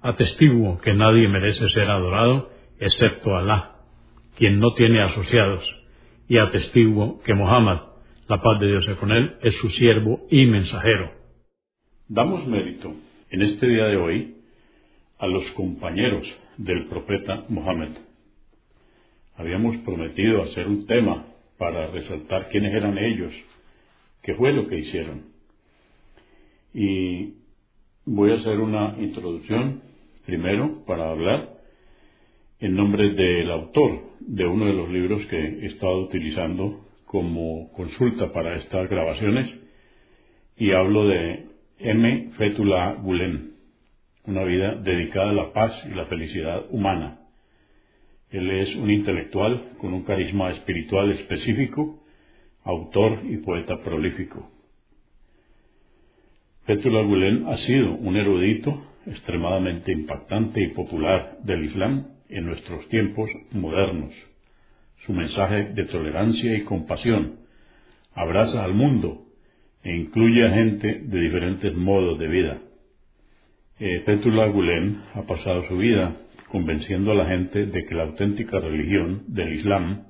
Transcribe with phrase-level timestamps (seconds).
[0.00, 3.78] Atestiguo que nadie merece ser adorado excepto Alá,
[4.36, 5.64] quien no tiene asociados,
[6.28, 7.80] y atestiguo que Mohammed,
[8.28, 11.10] la paz de Dios sea con él, es su siervo y mensajero.
[12.06, 12.94] Damos mérito
[13.30, 14.36] en este día de hoy
[15.18, 17.96] a los compañeros del profeta Mohammed.
[19.36, 21.26] Habíamos prometido hacer un tema
[21.58, 23.32] para resaltar quiénes eran ellos,
[24.22, 25.24] qué fue lo que hicieron.
[26.72, 27.34] Y
[28.04, 29.87] voy a hacer una introducción
[30.28, 31.54] Primero, para hablar
[32.60, 38.30] en nombre del autor de uno de los libros que he estado utilizando como consulta
[38.30, 39.58] para estas grabaciones,
[40.58, 41.46] y hablo de
[41.78, 42.32] M.
[42.36, 43.54] Fethullah Gulen,
[44.26, 47.20] una vida dedicada a la paz y la felicidad humana.
[48.28, 52.04] Él es un intelectual con un carisma espiritual específico,
[52.64, 54.50] autor y poeta prolífico.
[56.66, 63.30] Fethullah Gulen ha sido un erudito extremadamente impactante y popular del Islam en nuestros tiempos
[63.52, 64.12] modernos.
[65.06, 67.40] Su mensaje de tolerancia y compasión
[68.14, 69.26] abraza al mundo
[69.82, 72.58] e incluye a gente de diferentes modos de vida.
[73.78, 76.16] Eh, Fethullah Gulen ha pasado su vida
[76.48, 80.04] convenciendo a la gente de que la auténtica religión del Islam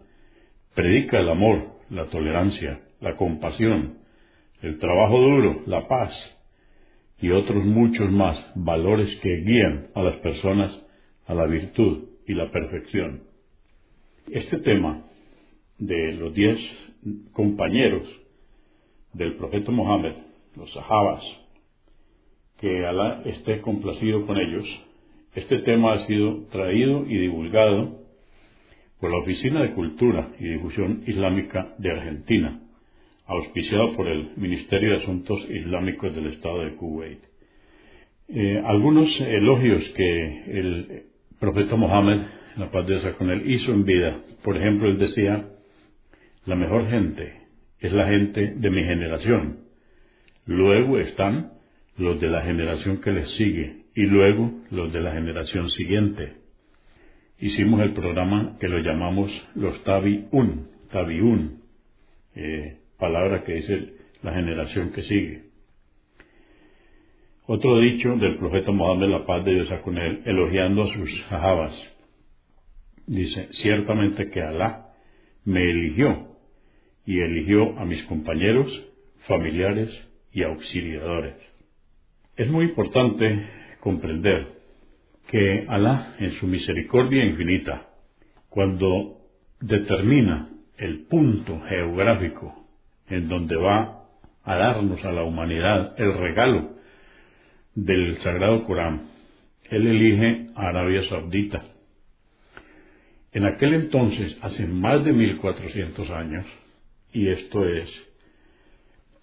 [0.74, 3.98] predica el amor, la tolerancia, la compasión,
[4.62, 6.37] el trabajo duro, la paz,
[7.20, 10.84] y otros muchos más valores que guían a las personas
[11.26, 13.22] a la virtud y la perfección.
[14.30, 15.04] Este tema
[15.78, 16.58] de los diez
[17.32, 18.06] compañeros
[19.12, 20.14] del profeta Mohammed,
[20.56, 21.22] los sahabas,
[22.58, 24.66] que Alá esté complacido con ellos,
[25.34, 27.98] este tema ha sido traído y divulgado
[29.00, 32.60] por la Oficina de Cultura y Difusión Islámica de Argentina,
[33.28, 37.20] auspiciado por el Ministerio de Asuntos Islámicos del Estado de Kuwait.
[38.28, 41.02] Eh, algunos elogios que el
[41.38, 42.22] profeta Mohammed,
[42.56, 44.22] la paz de Dios con él, hizo en vida.
[44.42, 45.46] Por ejemplo, él decía,
[46.46, 47.34] la mejor gente
[47.80, 49.58] es la gente de mi generación.
[50.46, 51.52] Luego están
[51.98, 56.32] los de la generación que les sigue y luego los de la generación siguiente.
[57.38, 61.60] Hicimos el programa que lo llamamos los Tabi'un, Tabi'un,
[62.34, 63.92] eh, palabra que dice
[64.22, 65.42] la generación que sigue.
[67.46, 71.74] Otro dicho del profeta Mohammed, la paz de Dios con él, elogiando a sus sahabas,
[73.06, 74.88] dice, ciertamente que Alá
[75.44, 76.36] me eligió
[77.06, 78.68] y eligió a mis compañeros,
[79.26, 79.88] familiares
[80.30, 81.36] y auxiliadores.
[82.36, 83.46] Es muy importante
[83.80, 84.58] comprender
[85.28, 87.88] que Alá, en su misericordia infinita,
[88.50, 89.22] cuando
[89.60, 92.57] determina el punto geográfico
[93.10, 94.04] en donde va
[94.44, 96.70] a darnos a la humanidad el regalo
[97.74, 99.08] del Sagrado Corán.
[99.70, 101.62] Él elige a Arabia Saudita.
[103.32, 106.46] En aquel entonces, hace más de 1400 años,
[107.12, 107.88] y esto es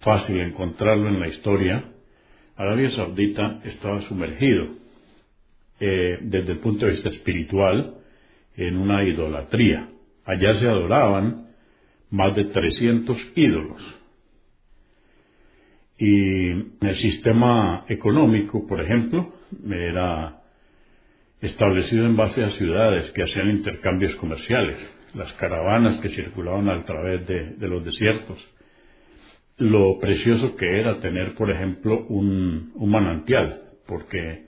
[0.00, 1.84] fácil encontrarlo en la historia,
[2.56, 4.68] Arabia Saudita estaba sumergido
[5.80, 7.96] eh, desde el punto de vista espiritual
[8.56, 9.90] en una idolatría.
[10.24, 11.45] Allá se adoraban
[12.10, 13.82] más de 300 ídolos.
[15.98, 19.32] Y el sistema económico, por ejemplo,
[19.70, 20.42] era
[21.40, 24.76] establecido en base a ciudades que hacían intercambios comerciales,
[25.14, 28.38] las caravanas que circulaban a través de, los desiertos,
[29.58, 34.46] lo precioso que era tener, por ejemplo, un, manantial, porque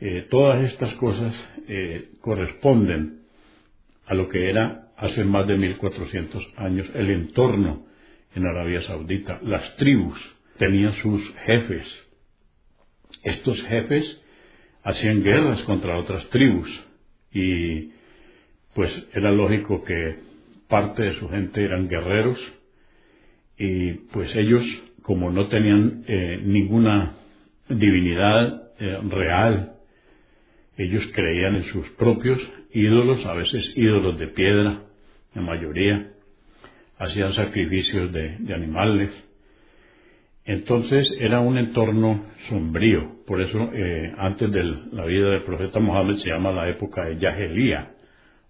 [0.00, 1.34] eh, todas estas cosas
[1.66, 3.22] eh, corresponden
[4.06, 7.86] a lo que era hace más de 1400 años el entorno
[8.34, 9.40] en Arabia Saudita.
[9.42, 10.18] Las tribus
[10.58, 11.86] tenían sus jefes.
[13.22, 14.22] Estos jefes
[14.82, 16.68] hacían guerras contra otras tribus
[17.32, 17.92] y
[18.74, 20.16] pues era lógico que
[20.68, 22.38] parte de su gente eran guerreros
[23.56, 24.64] y pues ellos
[25.02, 27.16] como no tenían eh, ninguna
[27.68, 29.74] divinidad eh, real,
[30.76, 32.40] ellos creían en sus propios
[32.72, 34.83] ídolos, a veces ídolos de piedra,
[35.34, 36.10] la mayoría,
[36.98, 39.10] hacían sacrificios de, animales.
[40.44, 46.16] Entonces era un entorno sombrío, por eso eh, antes de la vida del profeta Mohammed
[46.16, 47.94] se llama la época de Yahelía,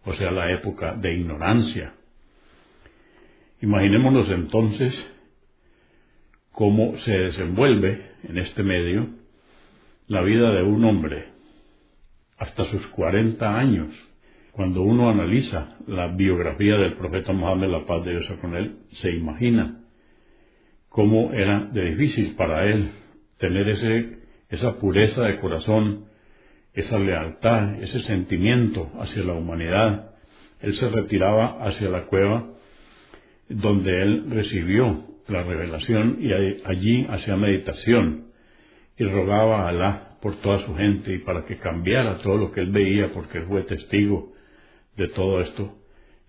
[0.05, 1.95] o sea, la época de ignorancia.
[3.61, 4.93] Imaginémonos entonces
[6.53, 9.09] cómo se desenvuelve en este medio
[10.09, 11.27] la vida de un hombre
[12.39, 13.89] hasta sus 40 años.
[14.55, 19.11] Cuando uno analiza la biografía del profeta Mohammed, la paz de Dios con él, se
[19.11, 19.81] imagina
[20.89, 22.93] cómo era de difícil para él
[23.39, 24.19] tener ese,
[24.49, 26.05] esa pureza de corazón,
[26.73, 30.13] esa lealtad, ese sentimiento hacia la humanidad.
[30.61, 32.47] Él se retiraba hacia la cueva
[33.49, 36.33] donde él recibió la revelación y
[36.65, 38.27] allí hacía meditación
[38.97, 42.61] y rogaba a Alá por toda su gente y para que cambiara todo lo que
[42.61, 44.34] él veía porque él fue testigo
[44.97, 45.75] de todo esto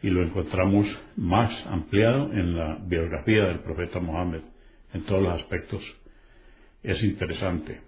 [0.02, 0.86] y lo encontramos
[1.16, 4.42] más ampliado en la biografía del profeta Mohammed
[4.94, 5.82] en todos los aspectos.
[6.84, 7.82] Es interesante.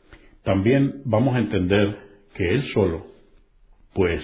[0.44, 1.98] También vamos a entender
[2.34, 3.08] que él solo,
[3.94, 4.24] pues,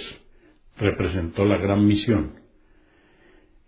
[0.77, 2.39] representó la gran misión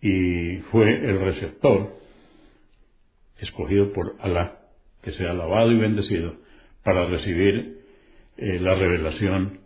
[0.02, 1.96] y fue el receptor
[3.40, 4.60] escogido por Alá,
[5.02, 6.36] que sea alabado y bendecido,
[6.84, 7.80] para recibir
[8.38, 9.60] eh, la revelación,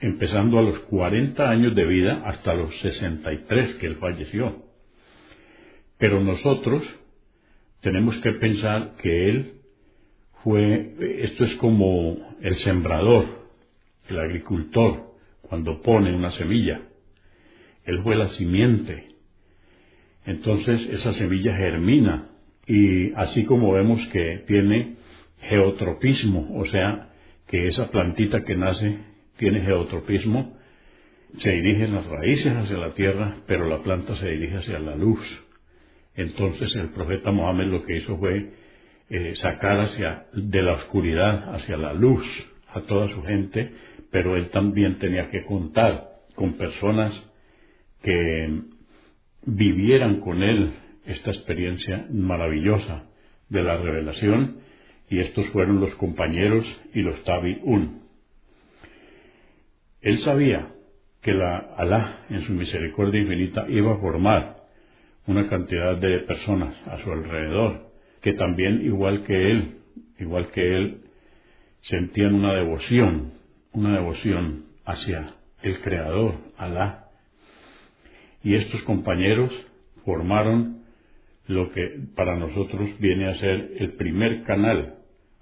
[0.00, 4.64] empezando a los 40 años de vida hasta los 63 que él falleció.
[5.98, 6.82] Pero nosotros
[7.80, 9.52] tenemos que pensar que él
[10.44, 13.26] fue, esto es como el sembrador,
[14.08, 16.82] el agricultor, cuando pone una semilla.
[17.84, 19.08] Él fue la simiente.
[20.24, 22.28] Entonces esa semilla germina
[22.66, 24.96] y así como vemos que tiene
[25.40, 27.08] geotropismo, o sea,
[27.46, 28.98] que esa plantita que nace
[29.38, 30.58] tiene geotropismo,
[31.38, 35.20] se dirigen las raíces hacia la tierra, pero la planta se dirige hacia la luz.
[36.14, 38.50] Entonces el profeta Mohammed lo que hizo fue
[39.10, 42.24] eh, sacar hacia, de la oscuridad hacia la luz
[42.68, 43.72] a toda su gente,
[44.10, 47.12] pero él también tenía que contar con personas
[48.02, 48.62] que
[49.44, 50.72] vivieran con él
[51.06, 53.04] esta experiencia maravillosa
[53.48, 54.58] de la revelación
[55.08, 58.07] y estos fueron los compañeros y los tabi'un.
[60.08, 60.72] Él sabía
[61.20, 64.56] que la Alá en su misericordia infinita iba a formar
[65.26, 67.90] una cantidad de personas a su alrededor
[68.22, 69.82] que también igual que él,
[70.18, 71.02] igual que él
[71.82, 73.34] sentían una devoción,
[73.72, 77.10] una devoción hacia el creador, Alá.
[78.42, 79.52] Y estos compañeros
[80.06, 80.84] formaron
[81.48, 84.94] lo que para nosotros viene a ser el primer canal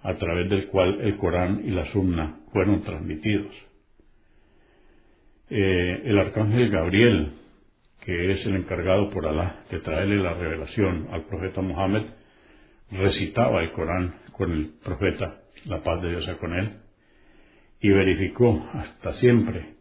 [0.03, 3.55] a través del cual el Corán y la Sunna fueron transmitidos.
[5.49, 7.33] Eh, el arcángel Gabriel,
[8.05, 12.03] que es el encargado por Alá de traerle la revelación al profeta Mohammed,
[12.91, 16.71] recitaba el Corán con el profeta, la paz de Dios con él,
[17.81, 19.77] y verificó hasta siempre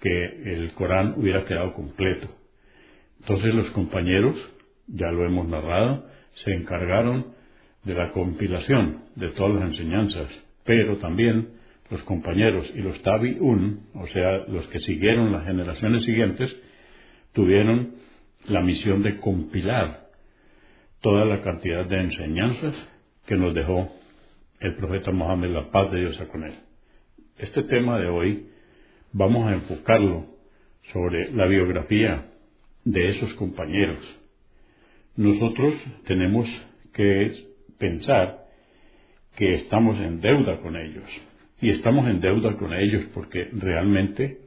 [0.00, 2.28] que el Corán hubiera quedado completo.
[3.20, 4.36] Entonces los compañeros,
[4.88, 6.06] ya lo hemos narrado,
[6.44, 7.34] se encargaron
[7.84, 10.28] de la compilación de todas las enseñanzas,
[10.64, 11.50] pero también
[11.94, 16.50] los compañeros y los tabi'un, o sea, los que siguieron las generaciones siguientes,
[17.32, 17.94] tuvieron
[18.46, 20.08] la misión de compilar
[21.00, 22.74] toda la cantidad de enseñanzas
[23.26, 23.92] que nos dejó
[24.58, 26.54] el profeta Mohammed, la paz de Dios con él.
[27.38, 28.48] Este tema de hoy
[29.12, 30.26] vamos a enfocarlo
[30.92, 32.26] sobre la biografía
[32.84, 34.00] de esos compañeros.
[35.14, 35.74] Nosotros
[36.06, 36.48] tenemos
[36.92, 37.34] que
[37.78, 38.46] pensar
[39.36, 41.08] que estamos en deuda con ellos.
[41.60, 44.38] Y estamos en deuda con ellos porque realmente,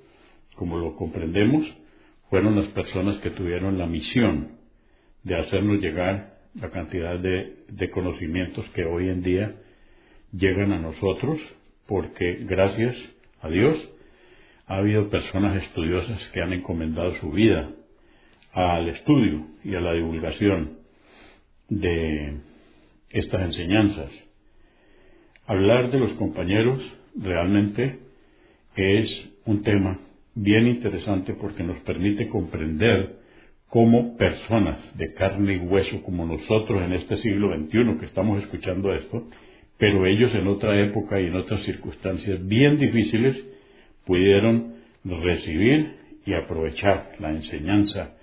[0.56, 1.66] como lo comprendemos,
[2.30, 4.58] fueron las personas que tuvieron la misión
[5.24, 9.56] de hacernos llegar la cantidad de, conocimientos que hoy en día
[10.32, 11.40] llegan a nosotros,
[11.86, 12.96] porque gracias
[13.42, 13.78] a Dios
[14.66, 17.70] ha habido personas estudiosas que han encomendado su vida
[18.52, 20.80] al estudio y a la divulgación
[21.70, 22.38] de
[23.10, 24.12] estas enseñanzas.
[25.48, 26.84] Hablar de los compañeros
[27.16, 28.00] realmente
[28.76, 29.98] es un tema
[30.36, 33.16] bien interesante porque nos permite comprender
[33.70, 38.94] cómo personas de carne y hueso como nosotros en este siglo XXI que estamos escuchando
[38.94, 39.26] esto,
[39.78, 43.42] pero ellos en otra época y en otras circunstancias bien difíciles
[44.06, 44.74] pudieron
[45.06, 48.18] recibir y aprovechar la enseñanza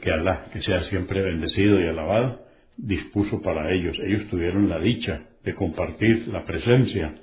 [0.00, 2.40] que Alá, que sea siempre bendecido y alabado,
[2.78, 3.98] dispuso para ellos.
[4.02, 7.14] Ellos tuvieron la dicha de compartir la presencia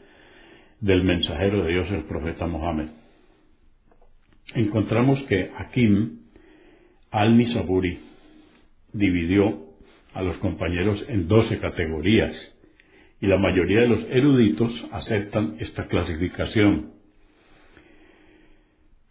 [0.79, 2.89] del mensajero de Dios, el profeta Mohammed.
[4.55, 6.19] Encontramos que Hakim
[7.11, 7.99] al-Nisaburi
[8.93, 9.65] dividió
[10.13, 12.33] a los compañeros en doce categorías
[13.21, 16.93] y la mayoría de los eruditos aceptan esta clasificación.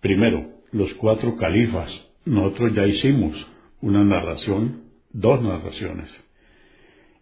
[0.00, 1.90] Primero, los cuatro califas.
[2.24, 3.34] Nosotros ya hicimos
[3.80, 6.10] una narración, dos narraciones,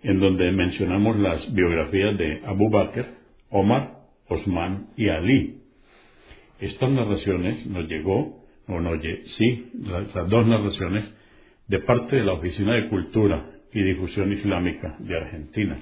[0.06, 3.06] en donde mencionamos las biografías de Abu Bakr,
[3.50, 3.96] Omar,
[4.28, 5.62] Osman y Ali.
[6.60, 11.12] Estas narraciones nos llegó, o no, sí, las dos narraciones,
[11.66, 15.76] de parte de la Oficina de Cultura y Difusión Islámica de Argentina.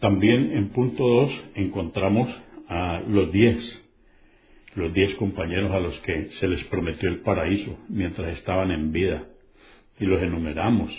[0.00, 2.30] También en punto 2 encontramos
[2.68, 3.58] a los diez,
[4.76, 9.26] los diez compañeros a los que se les prometió el paraíso mientras estaban en vida,
[10.00, 10.90] y los enumeramos.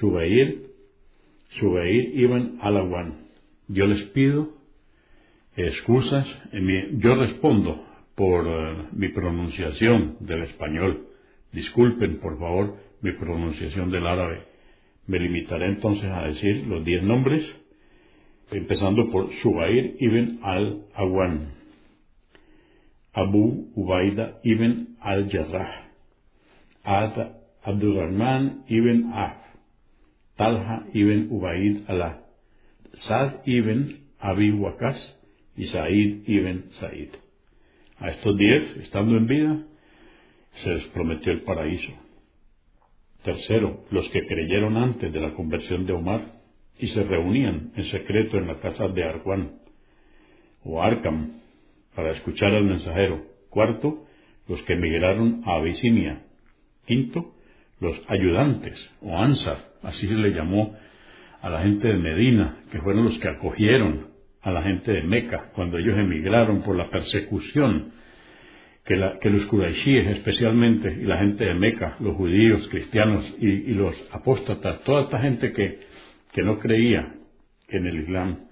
[0.00, 0.73] Subeir,
[1.58, 3.14] Subeir Ibn Alawan.
[3.68, 4.50] Yo les pido
[5.56, 6.26] excusas,
[6.98, 7.84] yo respondo
[8.14, 11.06] por eh, mi pronunciación del español.
[11.52, 14.42] Disculpen, por favor, mi pronunciación del árabe.
[15.06, 17.42] Me limitaré entonces a decir los diez nombres,
[18.50, 21.52] empezando por Subair ibn al-Awan,
[23.12, 25.90] Abu Ubaida ibn al-Jarrah,
[26.82, 27.12] Ad
[27.62, 29.43] Abdurrahman ibn Af,
[30.36, 32.24] Talha ibn Ubaid Allah,
[32.94, 34.98] Sad ibn Abi Waqas
[35.56, 37.10] y Said ibn Said.
[37.98, 39.62] A estos diez, estando en vida,
[40.54, 41.92] se les prometió el paraíso.
[43.22, 46.20] Tercero, los que creyeron antes de la conversión de Omar
[46.78, 49.60] y se reunían en secreto en la casa de Arwan
[50.64, 51.40] o Arkham
[51.94, 53.24] para escuchar al mensajero.
[53.50, 54.04] Cuarto,
[54.48, 56.24] los que emigraron a Abisinia.
[56.86, 57.33] Quinto,
[57.80, 60.74] los ayudantes o Ansar, así se le llamó
[61.40, 64.08] a la gente de Medina, que fueron los que acogieron
[64.42, 67.92] a la gente de Meca cuando ellos emigraron por la persecución
[68.84, 74.82] que, los Quraishíes especialmente y la gente de Meca, los judíos, cristianos y, los apóstatas,
[74.84, 75.80] toda esta gente que,
[76.32, 77.14] que no creía
[77.68, 78.46] en el Islam,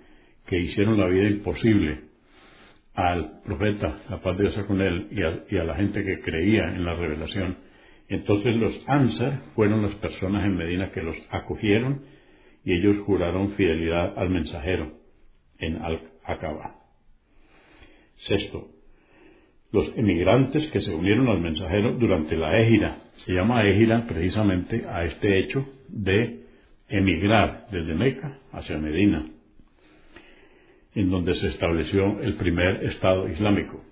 [0.46, 2.12] que hicieron la vida imposible
[2.94, 5.08] al profeta, la paz de Dios con él,
[5.48, 7.56] y a, la gente que creía en la revelación.
[8.08, 12.02] Entonces los Ansar fueron las personas en Medina que los acogieron
[12.64, 14.92] y ellos juraron fidelidad al mensajero
[15.58, 16.76] en Al-Aqaba.
[18.16, 18.68] Sexto,
[19.72, 22.98] los emigrantes que se unieron al mensajero durante la égira.
[23.24, 26.42] Se llama égira precisamente a este hecho de
[26.88, 29.26] emigrar desde Meca hacia Medina,
[30.94, 33.82] en donde se estableció el primer Estado islámico.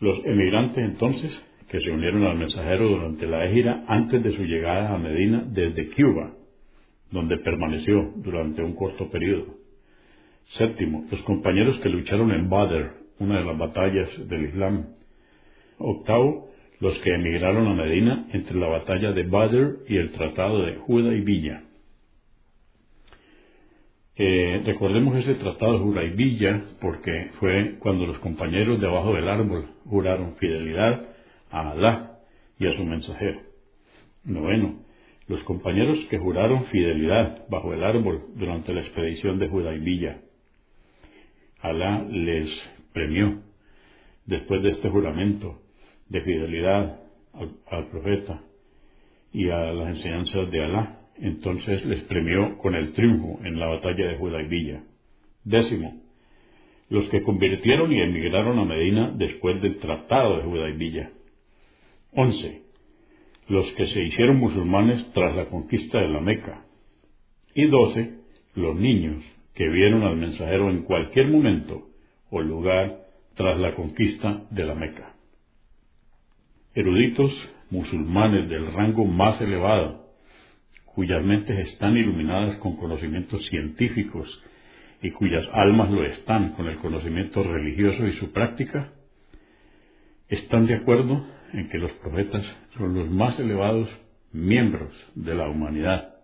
[0.00, 4.94] Los emigrantes entonces que se unieron al mensajero durante la égira antes de su llegada
[4.94, 6.32] a Medina desde Cuba,
[7.10, 9.54] donde permaneció durante un corto periodo.
[10.58, 14.86] Séptimo, los compañeros que lucharon en Badr una de las batallas del Islam.
[15.78, 20.78] Octavo, los que emigraron a Medina entre la batalla de Badr y el tratado de
[20.86, 21.62] Hudaybiyah.
[24.18, 30.36] Eh, recordemos ese tratado de Hudaybiyah porque fue cuando los compañeros debajo del árbol juraron
[30.36, 31.15] fidelidad
[31.56, 32.18] a Alá
[32.58, 33.40] y a su mensajero.
[34.24, 34.80] Noveno,
[35.26, 40.20] los compañeros que juraron fidelidad bajo el árbol durante la expedición de Judaibilla.
[41.60, 42.48] Alá les
[42.92, 43.40] premió
[44.26, 45.60] después de este juramento
[46.08, 47.00] de fidelidad
[47.32, 48.42] al, profeta
[49.32, 51.00] y a las enseñanzas de Alá.
[51.18, 54.82] Entonces les premió con el triunfo en la batalla de Judaibilla.
[55.44, 56.02] Décimo,
[56.90, 61.10] los que convirtieron y emigraron a Medina después del Tratado de Judaibilla.
[62.16, 62.62] 11.
[63.48, 66.64] Los que se hicieron musulmanes tras la conquista de la Meca.
[67.54, 68.14] Y 12.
[68.54, 69.22] Los niños
[69.54, 71.88] que vieron al mensajero en cualquier momento
[72.30, 73.02] o lugar
[73.34, 75.14] tras la conquista de la Meca.
[76.74, 77.32] Eruditos
[77.68, 80.06] musulmanes del rango más elevado,
[80.86, 84.42] cuyas mentes están iluminadas con conocimientos científicos
[85.02, 88.92] y cuyas almas lo están con el conocimiento religioso y su práctica,
[90.28, 92.44] están de acuerdo en que los profetas
[92.76, 93.88] son los más elevados
[94.32, 96.14] miembros de la humanidad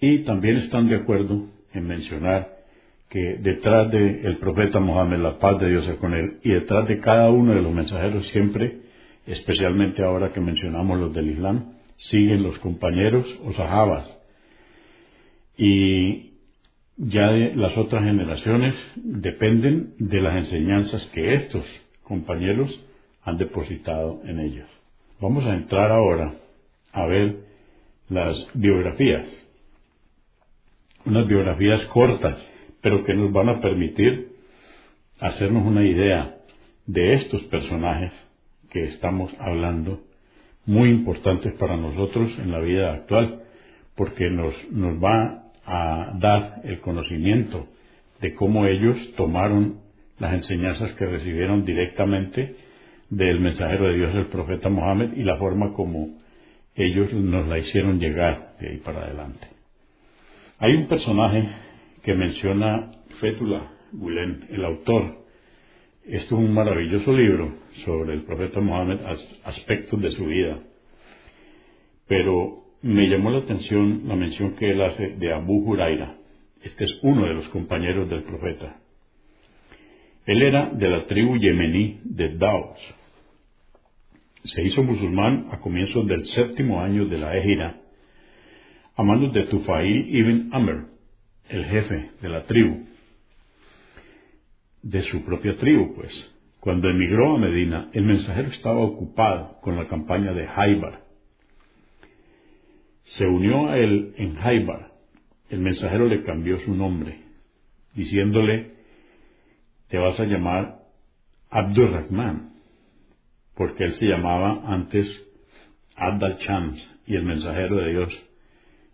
[0.00, 2.56] y también están de acuerdo en mencionar
[3.08, 6.98] que detrás del profeta Mohammed, la paz de Dios es con él, y detrás de
[6.98, 8.80] cada uno de los mensajeros siempre,
[9.26, 14.12] especialmente ahora que mencionamos los del Islam, siguen los compañeros o sahabas.
[15.56, 16.32] Y
[16.96, 21.64] ya las otras generaciones dependen de las enseñanzas que estos
[22.02, 22.84] compañeros
[23.26, 24.68] han depositado en ellos.
[25.20, 26.32] Vamos a entrar ahora
[26.92, 27.40] a ver
[28.08, 29.26] las biografías.
[31.04, 32.38] Unas biografías cortas,
[32.80, 34.28] pero que nos van a permitir
[35.18, 36.36] hacernos una idea
[36.86, 38.12] de estos personajes
[38.70, 40.00] que estamos hablando,
[40.64, 43.42] muy importantes para nosotros en la vida actual,
[43.96, 47.66] porque nos, nos va a dar el conocimiento
[48.20, 49.80] de cómo ellos tomaron
[50.18, 52.65] las enseñanzas que recibieron directamente
[53.10, 56.18] del mensajero de Dios, el profeta Mohammed, y la forma como
[56.74, 59.46] ellos nos la hicieron llegar de ahí para adelante.
[60.58, 61.48] Hay un personaje
[62.02, 65.24] que menciona Fétula Gulen, el autor.
[66.04, 69.00] Este es un maravilloso libro sobre el profeta Mohammed,
[69.44, 70.60] aspectos de su vida.
[72.06, 76.16] Pero me llamó la atención la mención que él hace de Abu Huraira.
[76.62, 78.80] Este es uno de los compañeros del profeta.
[80.26, 82.78] Él era de la tribu yemení de Daos.
[84.42, 87.80] Se hizo musulmán a comienzos del séptimo año de la Ejira,
[88.96, 90.88] a manos de Tufail ibn Amr,
[91.48, 92.86] el jefe de la tribu,
[94.82, 96.32] de su propia tribu, pues.
[96.58, 101.04] Cuando emigró a Medina, el mensajero estaba ocupado con la campaña de Haibar.
[103.04, 104.90] Se unió a él en Haibar.
[105.48, 107.20] El mensajero le cambió su nombre,
[107.94, 108.75] diciéndole
[109.88, 110.78] te vas a llamar
[111.50, 112.52] Abdurrahman,
[113.56, 115.06] porque él se llamaba antes
[115.96, 118.12] Abdal Chams, y el mensajero de Dios,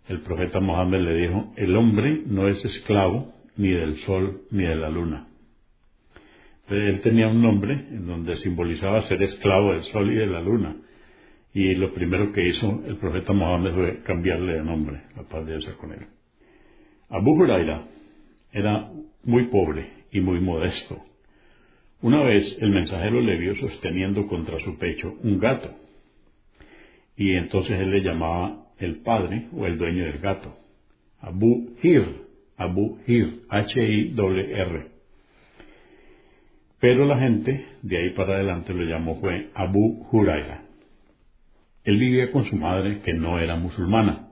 [0.07, 4.75] el profeta Mohammed le dijo, el hombre no es esclavo ni del sol ni de
[4.75, 5.27] la luna.
[6.69, 10.75] él tenía un nombre en donde simbolizaba ser esclavo del sol y de la luna.
[11.53, 15.57] Y lo primero que hizo el profeta Mohammed fue cambiarle de nombre, la paz de
[15.57, 16.07] Dios con él.
[17.09, 17.83] Abu Huraira
[18.51, 18.89] era
[19.23, 21.03] muy pobre y muy modesto.
[22.01, 25.73] Una vez el mensajero le vio sosteniendo contra su pecho un gato,
[27.17, 30.55] y entonces él le llamaba el padre o el dueño del gato,
[31.19, 32.03] Abu Hir,
[32.57, 34.87] Abu Hir, H-I-R.
[36.79, 39.21] Pero la gente de ahí para adelante lo llamó
[39.53, 40.65] Abu Huraira.
[41.85, 44.29] Él vivía con su madre que no era musulmana.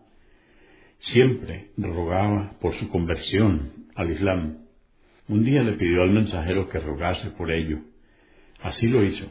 [0.99, 4.57] Siempre rogaba por su conversión al Islam
[5.27, 7.79] un día le pidió al mensajero que rogase por ello.
[8.61, 9.25] Así lo hizo.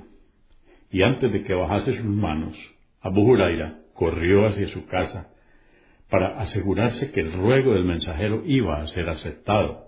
[0.90, 2.57] Y antes de que bajase sus manos,
[3.00, 5.33] Abu Huraira corrió hacia su casa
[6.09, 9.85] para asegurarse que el ruego del mensajero iba a ser aceptado.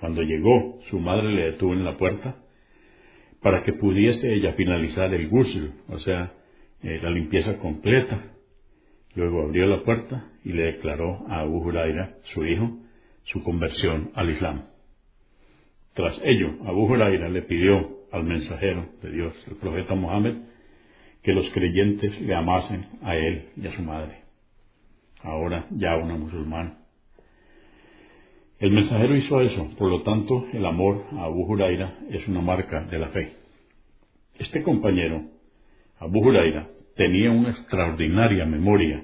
[0.00, 2.36] Cuando llegó, su madre le detuvo en la puerta
[3.42, 6.32] para que pudiese ella finalizar el ghusl, o sea,
[6.82, 8.32] eh, la limpieza completa.
[9.14, 12.78] Luego abrió la puerta y le declaró a Abu Huraira, su hijo,
[13.24, 14.64] su conversión al Islam.
[15.98, 20.36] Tras ello, Abu Huraira le pidió al mensajero de Dios, el profeta Mohammed,
[21.24, 24.18] que los creyentes le amasen a él y a su madre,
[25.24, 26.78] ahora ya una musulmana.
[28.60, 32.84] El mensajero hizo eso, por lo tanto, el amor a Abu Huraira es una marca
[32.84, 33.32] de la fe.
[34.38, 35.24] Este compañero,
[35.98, 39.02] Abu Huraira, tenía una extraordinaria memoria.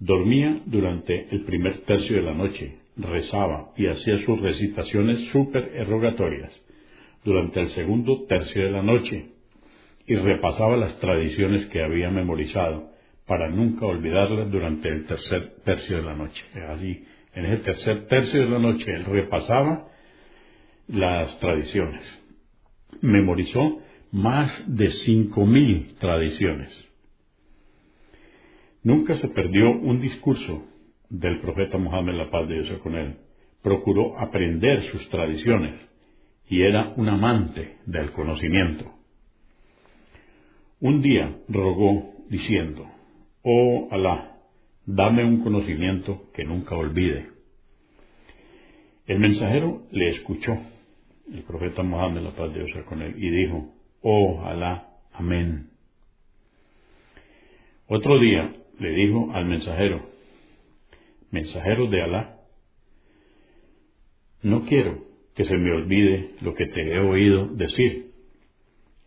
[0.00, 6.52] Dormía durante el primer tercio de la noche, rezaba y hacía sus recitaciones súper erogatorias
[7.24, 9.30] durante el segundo tercio de la noche
[10.06, 12.90] y repasaba las tradiciones que había memorizado
[13.26, 16.44] para nunca olvidarlas durante el tercer tercio de la noche.
[16.68, 19.88] Así, en ese tercer tercio de la noche él repasaba
[20.88, 22.02] las tradiciones.
[23.00, 26.70] Memorizó más de cinco mil tradiciones.
[28.82, 30.66] Nunca se perdió un discurso
[31.12, 33.16] del profeta Mohammed, la paz de Dios con él,
[33.62, 35.74] procuró aprender sus tradiciones
[36.48, 38.90] y era un amante del conocimiento.
[40.80, 42.90] Un día rogó diciendo,
[43.42, 44.38] Oh Alá,
[44.86, 47.28] dame un conocimiento que nunca olvide.
[49.06, 50.56] El mensajero le escuchó,
[51.30, 55.68] el profeta Mohammed, la paz de Dios con él, y dijo, Oh Alá, amén.
[57.86, 60.11] Otro día le dijo al mensajero,
[61.32, 62.36] mensajero de Alá,
[64.42, 64.98] no quiero
[65.34, 68.12] que se me olvide lo que te he oído decir.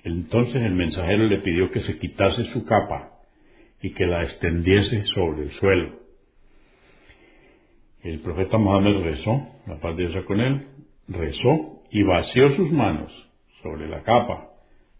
[0.03, 3.11] Entonces el mensajero le pidió que se quitase su capa
[3.81, 5.99] y que la extendiese sobre el suelo.
[8.03, 10.67] El profeta Mohammed rezó, la paz de Dios con él,
[11.07, 13.11] rezó y vació sus manos
[13.61, 14.49] sobre la capa,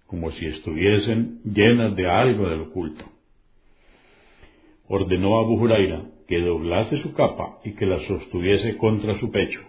[0.07, 3.05] como si estuviesen llenas de algo del oculto.
[4.87, 9.61] Ordenó a Abu Huraira que doblase su capa y que la sostuviese contra su pecho.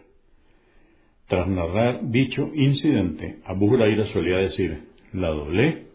[1.29, 5.87] Tras narrar dicho incidente, Abu Huraira solía decir, la doblé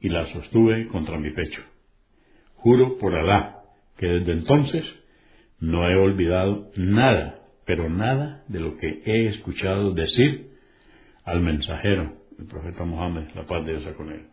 [0.00, 1.62] y la sostuve contra mi pecho.
[2.56, 3.62] Juro por Alá
[3.96, 4.84] que desde entonces
[5.60, 10.50] no he olvidado nada, pero nada de lo que he escuchado decir
[11.24, 14.26] al mensajero, el profeta Mohammed, la paz de Dios con él.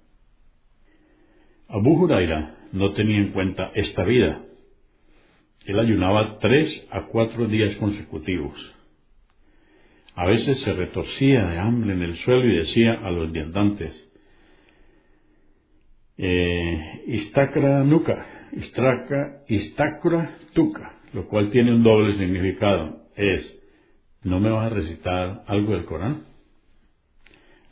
[1.67, 4.41] Abu Huraira no tenía en cuenta esta vida.
[5.68, 8.58] Él ayunaba tres a cuatro días consecutivos.
[10.16, 13.92] A veces se retorcía de hambre en el suelo y decía a los viandantes,
[16.18, 18.50] eh, Istacra Nuka,
[19.50, 23.02] Istacra Tuca, lo cual tiene un doble significado.
[23.18, 23.60] Es,
[24.24, 26.24] ¿no me vas a recitar algo del Corán?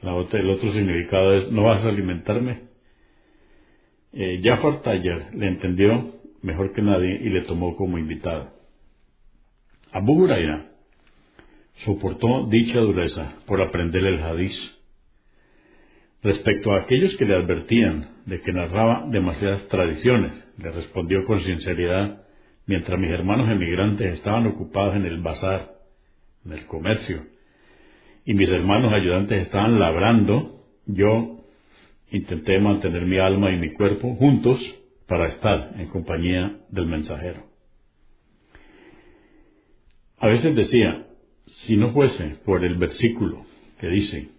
[0.01, 2.63] La el otro significado es, ¿no vas a alimentarme?
[4.11, 6.14] Eh, Jafar Taller le entendió
[6.45, 8.51] mejor que nadie y le tomó como invitado.
[9.91, 10.71] Abu Huraira
[11.83, 14.75] soportó dicha dureza por aprender el hadiz
[16.25, 22.23] Respecto a aquellos que le advertían de que narraba demasiadas tradiciones, le respondió con sinceridad,
[22.65, 25.73] mientras mis hermanos emigrantes estaban ocupados en el bazar,
[26.43, 27.21] en el comercio,
[28.25, 31.45] y mis hermanos ayudantes estaban labrando, yo
[32.09, 34.59] intenté mantener mi alma y mi cuerpo juntos
[35.07, 37.43] para estar en compañía del mensajero.
[40.17, 41.07] A veces decía,
[41.45, 43.45] si no fuese por el versículo
[43.79, 44.29] que dice,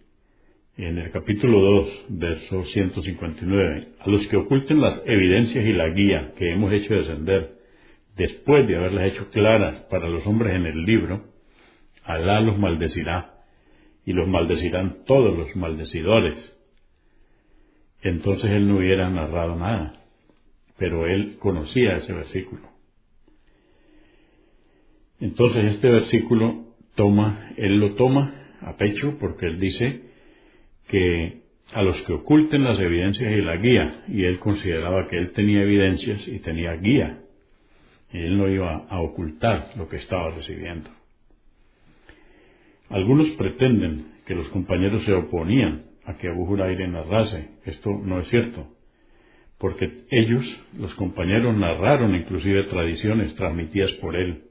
[0.76, 6.32] en el capítulo 2, verso 159, a los que oculten las evidencias y la guía
[6.36, 7.56] que hemos hecho descender,
[8.16, 11.32] después de haberlas hecho claras para los hombres en el libro,
[12.04, 13.36] Alá los maldecirá,
[14.04, 16.56] y los maldecirán todos los maldecidores.
[18.02, 20.05] Entonces él no hubiera narrado nada,
[20.78, 22.68] pero él conocía ese versículo.
[25.20, 30.02] Entonces este versículo toma, él lo toma a pecho porque él dice,
[30.88, 35.32] que a los que oculten las evidencias y la guía, y él consideraba que él
[35.32, 37.20] tenía evidencias y tenía guía,
[38.12, 40.90] y él no iba a ocultar lo que estaba recibiendo.
[42.88, 47.50] Algunos pretenden que los compañeros se oponían a que Abu Huraira narrase.
[47.64, 48.68] Esto no es cierto,
[49.58, 50.44] porque ellos,
[50.78, 54.42] los compañeros, narraron inclusive tradiciones transmitidas por él.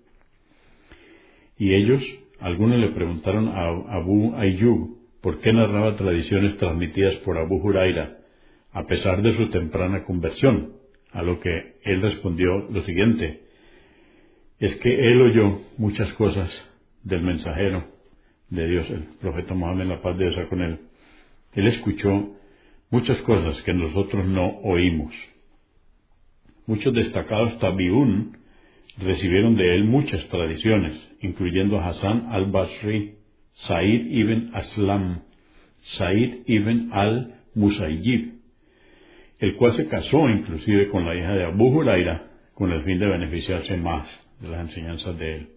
[1.58, 2.04] Y ellos,
[2.40, 8.18] algunos le preguntaron a Abu Ayyub por qué narraba tradiciones transmitidas por Abu Huraira,
[8.72, 10.74] a pesar de su temprana conversión,
[11.12, 13.42] a lo que él respondió lo siguiente,
[14.60, 16.50] es que él oyó muchas cosas
[17.04, 17.86] del mensajero
[18.50, 20.80] de Dios, el profeta Mohammed, la paz de Dios con él.
[21.54, 22.36] Él escuchó
[22.90, 25.14] muchas cosas que nosotros no oímos.
[26.68, 28.38] Muchos destacados tabiún
[28.98, 33.16] recibieron de él muchas tradiciones, incluyendo Hassan al-Basri,
[33.54, 35.22] Said ibn Aslam,
[35.98, 38.34] Said ibn al-Musayyib,
[39.40, 43.08] el cual se casó inclusive con la hija de Abu Huraira con el fin de
[43.08, 44.08] beneficiarse más
[44.40, 45.50] de las enseñanzas de él.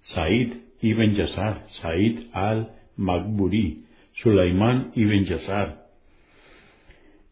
[0.00, 5.87] Said ibn Yazar, Said al-Magburi, Sulaiman ibn Yazar.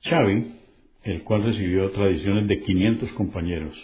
[0.09, 0.55] Xavi,
[1.05, 3.77] el cual recibió tradiciones de 500 compañeros.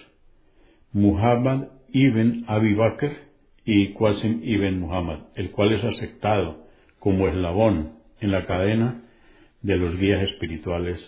[0.92, 3.32] Muhammad ibn Abi Bakr,
[3.64, 6.66] y Qasim ibn Muhammad, el cual es aceptado
[6.98, 9.02] como eslabón en la cadena
[9.62, 10.98] de los guías espirituales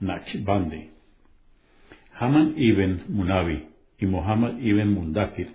[0.00, 0.90] Naqshbandi.
[2.18, 3.66] Haman ibn Munabi
[3.98, 5.48] y Muhammad ibn Mundakir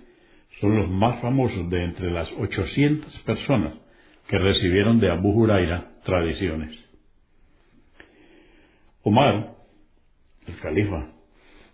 [0.60, 3.74] son los más famosos de entre las 800 personas
[4.28, 6.91] que recibieron de Abu Huraira tradiciones.
[9.02, 9.56] Omar,
[10.46, 11.12] el califa,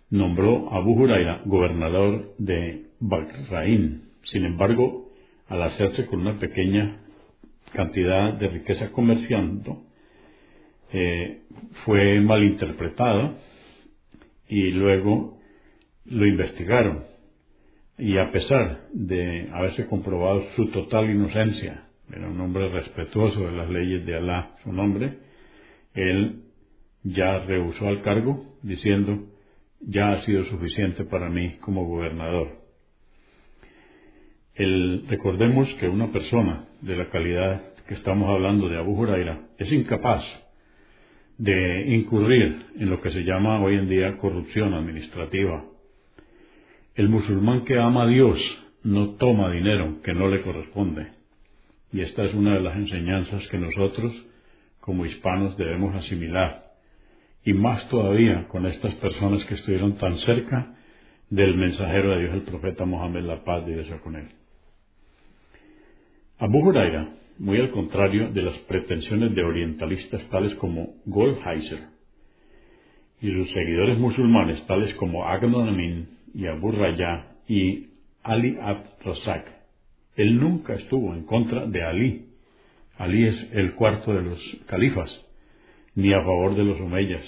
[0.09, 5.11] nombró a Abu Huraira gobernador de Bahrain sin embargo,
[5.47, 7.01] al hacerse con una pequeña
[7.73, 9.83] cantidad de riqueza comerciando,
[10.91, 11.43] eh,
[11.85, 13.35] fue malinterpretado
[14.47, 15.39] y luego
[16.05, 17.05] lo investigaron.
[17.97, 23.69] Y a pesar de haberse comprobado su total inocencia, era un hombre respetuoso de las
[23.69, 25.19] leyes de Alá, su nombre,
[25.93, 26.43] él
[27.03, 29.25] ya rehusó al cargo diciendo,
[29.81, 32.59] ya ha sido suficiente para mí como gobernador
[35.07, 40.23] recordemos que una persona de la calidad que estamos hablando de Abu Huraira es incapaz
[41.37, 45.63] de incurrir en lo que se llama hoy en día corrupción administrativa.
[46.95, 48.37] El musulmán que ama a Dios
[48.83, 51.07] no toma dinero que no le corresponde.
[51.93, 54.13] Y esta es una de las enseñanzas que nosotros,
[54.81, 56.68] como hispanos, debemos asimilar.
[57.43, 60.75] Y más todavía con estas personas que estuvieron tan cerca
[61.29, 64.29] del mensajero de Dios, el profeta Mohammed, la paz de Dios con él.
[66.39, 71.87] Abu Huraira muy al contrario de las pretensiones de orientalistas tales como Goldheiser
[73.21, 77.87] y sus seguidores musulmanes tales como Agnon Amin y Abu Raya y
[78.23, 78.85] Ali Abd
[80.15, 82.25] Él nunca estuvo en contra de Ali.
[82.97, 85.09] Ali es el cuarto de los califas,
[85.99, 87.23] ni a favor de los omeyas.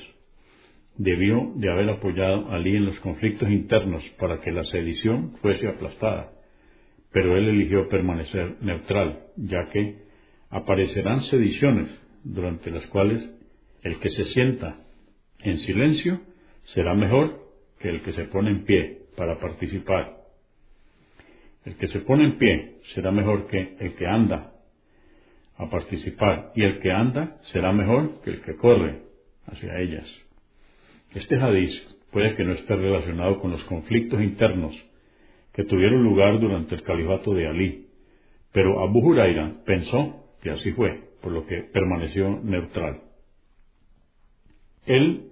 [0.98, 5.68] Debió de haber apoyado a Ali en los conflictos internos para que la sedición fuese
[5.68, 6.32] aplastada
[7.12, 10.04] pero él eligió permanecer neutral, ya que
[10.50, 11.90] aparecerán sediciones
[12.24, 13.22] durante las cuales
[13.84, 14.78] el que se sienta
[15.40, 16.22] en silencio
[16.74, 17.40] será mejor
[17.80, 20.18] que el que se pone en pie para participar.
[21.66, 24.51] El que se pone en pie será mejor que el que anda
[25.62, 29.04] a participar y el que anda será mejor que el que corre
[29.46, 30.08] hacia ellas.
[31.14, 31.72] Este hadiz
[32.12, 34.76] puede que no esté relacionado con los conflictos internos
[35.54, 37.88] que tuvieron lugar durante el califato de Ali,
[38.52, 43.02] pero Abu Huraira pensó que así fue, por lo que permaneció neutral.
[44.86, 45.28] Él,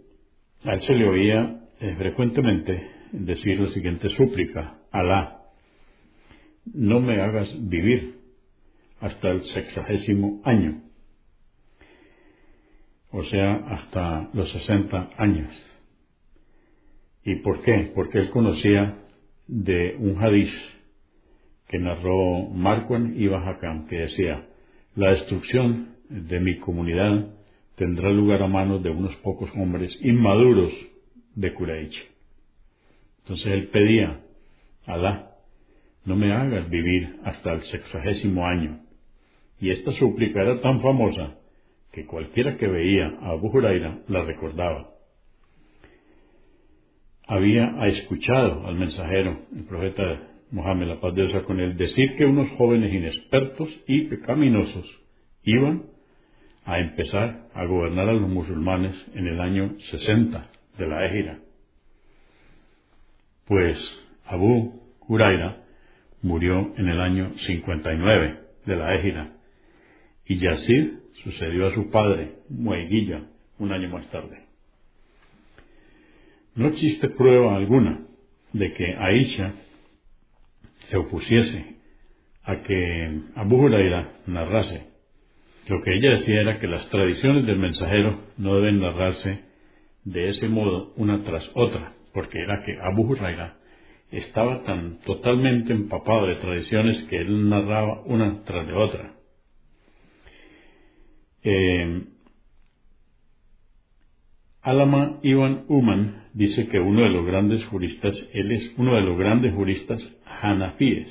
[0.63, 5.39] a él se le oía eh, frecuentemente decir la siguiente súplica, Alá,
[6.71, 8.18] no me hagas vivir
[8.99, 10.81] hasta el sexagésimo año,
[13.11, 15.51] o sea, hasta los sesenta años.
[17.23, 17.91] ¿Y por qué?
[17.93, 18.97] Porque él conocía
[19.47, 20.51] de un hadiz
[21.67, 24.47] que narró Marwan y Hakam, que decía,
[24.95, 27.27] la destrucción de mi comunidad
[27.75, 30.73] tendrá lugar a manos de unos pocos hombres inmaduros
[31.35, 31.97] de Quraysh.
[33.19, 34.21] Entonces él pedía,
[34.85, 35.35] Alá,
[36.05, 38.81] no me hagas vivir hasta el sexagésimo año.
[39.59, 41.35] Y esta súplica era tan famosa
[41.91, 44.99] que cualquiera que veía a Abu Huraira la recordaba
[47.29, 50.19] había escuchado al mensajero, el profeta
[50.49, 54.85] Mohammed, la paz de Dios con él, decir que unos jóvenes inexpertos y pecaminosos
[55.43, 55.83] iban
[56.65, 61.39] a empezar a gobernar a los musulmanes en el año 60 de la Égira.
[63.45, 63.77] Pues
[64.25, 65.61] Abu Huraira
[66.23, 69.33] murió en el año 59 de la Égira
[70.29, 73.23] y Yasir sucedió a su padre, Mueguilla,
[73.57, 74.43] un año más tarde.
[76.53, 78.05] No existe prueba alguna
[78.53, 79.53] de que Aisha
[80.87, 81.75] se opusiese
[82.43, 84.83] a que Abu Huraira narrase.
[85.67, 89.45] Lo que ella decía era que las tradiciones del mensajero no deben narrarse
[90.03, 93.57] de ese modo una tras otra, porque era que Abu Huraira
[94.11, 99.18] estaba tan totalmente empapado de tradiciones que él narraba una tras de otra.
[101.51, 102.03] Eh,
[104.61, 109.17] Alama Ivan Uman dice que uno de los grandes juristas, él es uno de los
[109.17, 109.99] grandes juristas
[110.41, 111.07] hanafíes.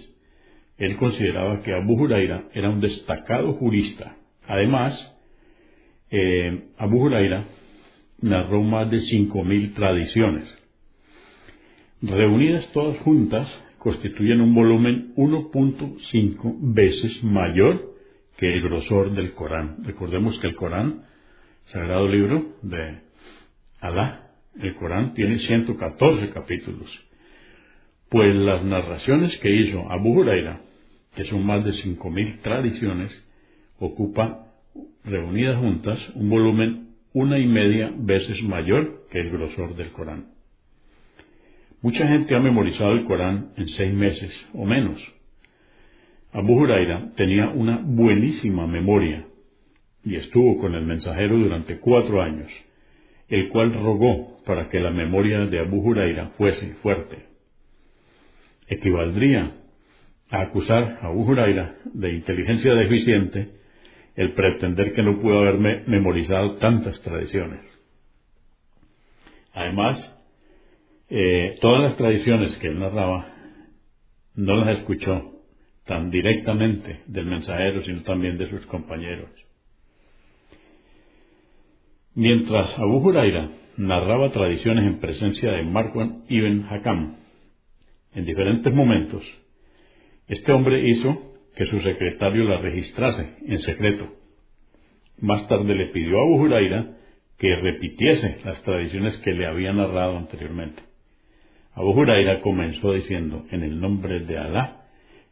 [0.77, 4.16] Él consideraba que Abu Huraira era un destacado jurista.
[4.46, 4.92] Además,
[6.11, 7.44] eh, Abu Huraira
[8.20, 10.46] narró más de 5.000 tradiciones.
[12.01, 13.48] Reunidas todas juntas,
[13.79, 17.97] constituyen un volumen 1.5 veces mayor
[18.38, 19.85] que el grosor del Corán.
[19.85, 21.03] Recordemos que el Corán,
[21.66, 23.01] sagrado libro de
[23.81, 26.88] Alá, el Corán tiene 114 capítulos.
[28.09, 30.61] Pues las narraciones que hizo Abu Huraira,
[31.14, 33.11] que son más de 5.000 tradiciones,
[33.79, 34.46] ocupa,
[35.05, 40.27] reunidas juntas, un volumen una y media veces mayor que el grosor del Corán.
[41.83, 45.01] Mucha gente ha memorizado el Corán en seis meses o menos.
[46.38, 49.27] Abu Huraira tenía una buenísima memoria
[50.05, 52.48] y estuvo con el mensajero durante cuatro años
[53.29, 57.27] el cual rogó para que la memoria de Abu Huraira fuese fuerte.
[58.68, 59.51] Equivaldría
[60.31, 63.48] a acusar a Abu Huraira de inteligencia deficiente
[64.14, 67.61] el pretender que no pudo haber memorizado tantas tradiciones.
[69.53, 70.22] Además,
[71.11, 73.27] eh, todas las tradiciones que él narraba
[74.37, 75.38] no las escuchó
[75.88, 79.31] tan directamente del mensajero, sino también de sus compañeros.
[82.14, 83.48] Mientras Abu Huraira
[83.79, 87.16] narraba tradiciones en presencia de Marwan ibn Hakam
[88.14, 89.22] en diferentes momentos,
[90.27, 94.12] este hombre hizo que su secretario la registrase en secreto.
[95.20, 96.96] Más tarde le pidió a Abu Huraira
[97.38, 100.83] que repitiese las tradiciones que le había narrado anteriormente.
[101.72, 104.78] Abu Huraira comenzó diciendo, en el nombre de Alá,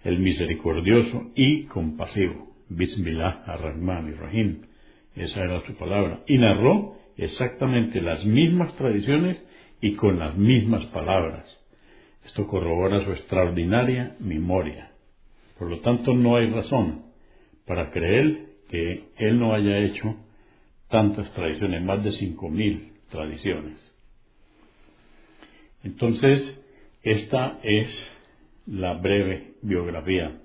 [0.06, 4.62] el misericordioso y compasivo, Bismillah ar-Rahman Rahim,
[5.16, 6.20] esa era su palabra.
[6.28, 9.42] Y narró exactamente las mismas tradiciones
[9.80, 11.44] y con las mismas palabras.
[12.24, 14.92] Esto corrobora su extraordinaria memoria.
[15.58, 17.06] Por lo tanto, no hay razón
[17.66, 20.14] para creer que él no haya hecho
[20.88, 23.76] tantas tradiciones, más de cinco mil tradiciones.
[25.82, 26.64] Entonces,
[27.02, 27.88] esta es
[28.66, 30.38] la breve biografía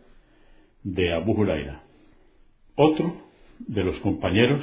[0.84, 1.84] de Abu Huraira.
[2.76, 3.16] Otro
[3.60, 4.62] de los compañeros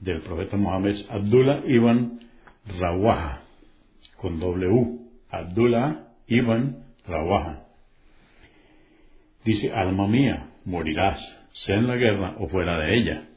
[0.00, 2.20] del profeta Mohammed Abdullah ibn
[2.78, 3.42] Rawaha,
[4.16, 4.98] con W,
[5.30, 7.66] Abdullah ibn Rawaha.
[9.44, 11.20] Dice, alma mía, morirás,
[11.52, 13.28] sea en la guerra o fuera de ella.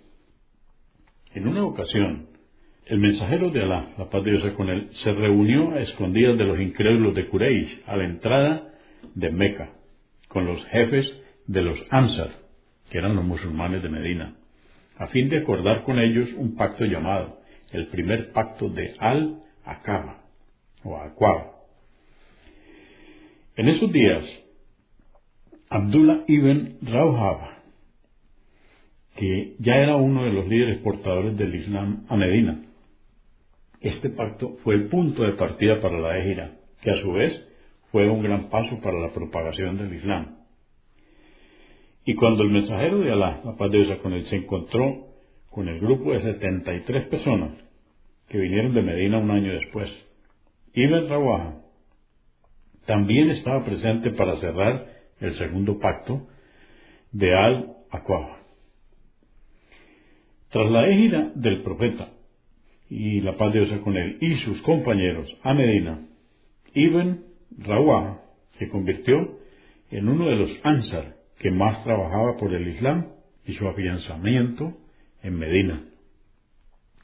[1.33, 2.27] En una ocasión,
[2.85, 6.45] el mensajero de Alá, la paz de Dios con él, se reunió a escondidas de
[6.45, 8.71] los incrédulos de Quraysh a la entrada
[9.15, 9.71] de Meca,
[10.35, 11.09] con los jefes
[11.47, 12.29] de los Ansar,
[12.89, 14.35] que eran los musulmanes de Medina,
[14.97, 17.39] a fin de acordar con ellos un pacto llamado
[17.71, 20.25] el primer pacto de Al-Aqaba,
[20.83, 21.53] o Aqaba.
[23.55, 24.25] En esos días,
[25.69, 27.55] Abdullah ibn Rawhab
[29.15, 32.61] que ya era uno de los líderes portadores del Islam a Medina.
[33.79, 37.41] Este pacto fue el punto de partida para la Égira, que a su vez
[37.95, 40.35] fue un gran paso para la propagación del Islam.
[42.03, 45.13] Y cuando el mensajero de Alá, la paz de Dios con él, se encontró
[45.49, 47.53] con el grupo de 73 personas
[48.27, 49.89] que vinieron de Medina un año después,
[50.73, 51.61] Ibn Rawaha
[52.85, 54.87] también estaba presente para cerrar
[55.21, 56.27] el segundo pacto
[57.13, 58.39] de Al-Aqaba.
[60.49, 62.09] Tras la égida del profeta
[62.89, 66.05] y la paz de Dios con él y sus compañeros a Medina,
[66.73, 67.24] Ibn
[67.57, 68.19] Rawah
[68.57, 69.39] se convirtió
[69.91, 73.07] en uno de los Ansar que más trabajaba por el Islam
[73.45, 74.73] y su afianzamiento
[75.21, 75.83] en Medina.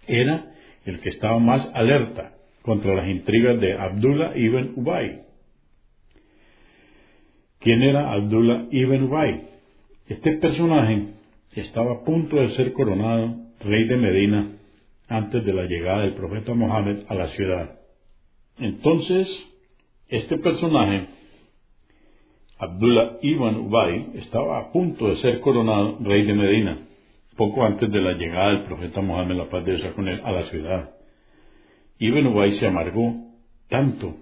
[0.08, 0.52] Era
[0.86, 5.22] el que estaba más alerta contra las intrigas de Abdullah ibn Ubay.
[7.60, 9.48] ¿Quién era Abdullah ibn Ubay?
[10.08, 11.08] Este personaje
[11.54, 14.48] estaba a punto de ser coronado rey de Medina
[15.08, 17.80] antes de la llegada del profeta Mohammed a la ciudad.
[18.58, 19.28] Entonces,
[20.12, 21.08] este personaje,
[22.60, 26.80] Abdullah ibn Ubay, estaba a punto de ser coronado rey de Medina,
[27.38, 30.32] poco antes de la llegada del profeta Mohammed, la paz de Dios con él, a
[30.34, 30.91] la ciudad.
[31.97, 33.15] Ibn Ubay se amargó
[33.69, 34.17] tanto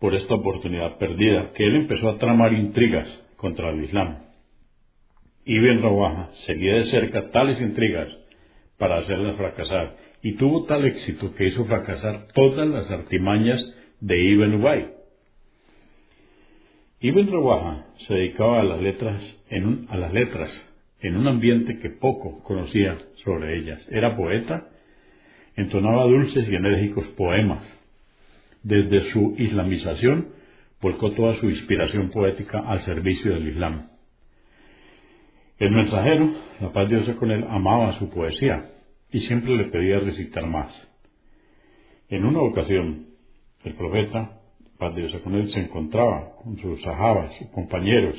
[0.00, 4.24] por esta oportunidad perdida que él empezó a tramar intrigas contra el Islam.
[5.44, 8.08] Ibn Rawaha seguía de cerca tales intrigas
[8.76, 13.60] para hacerlas fracasar y tuvo tal éxito que hizo fracasar todas las artimañas
[14.00, 14.88] de Ibn Ubay.
[17.00, 20.50] Ibn Rawaha se dedicaba a las letras en un, a las letras
[21.00, 23.86] en un ambiente que poco conocía sobre ellas.
[23.90, 24.68] Era poeta,
[25.56, 27.66] entonaba dulces y enérgicos poemas.
[28.62, 30.28] Desde su islamización
[30.80, 33.88] volcó toda su inspiración poética al servicio del Islam.
[35.58, 38.70] El mensajero, la paz de Dios con él, amaba su poesía
[39.10, 40.88] y siempre le pedía recitar más.
[42.08, 43.09] En una ocasión,
[43.64, 44.40] el profeta,
[44.78, 48.16] paz de Dios se encontraba con sus sahabas, sus compañeros,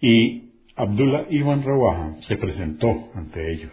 [0.00, 3.72] y Abdullah ibn Rawaha se presentó ante ellos.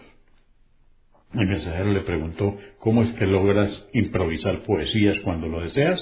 [1.33, 5.99] El mensajero le preguntó, ¿cómo es que logras improvisar poesías cuando lo deseas?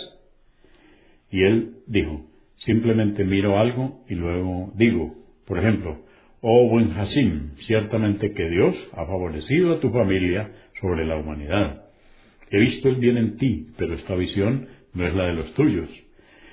[1.31, 2.25] Y él dijo,
[2.57, 5.99] simplemente miro algo y luego digo, por ejemplo,
[6.41, 11.88] Oh buen Hasim, ciertamente que Dios ha favorecido a tu familia sobre la humanidad.
[12.51, 15.89] He visto el bien en ti, pero esta visión no es la de los tuyos.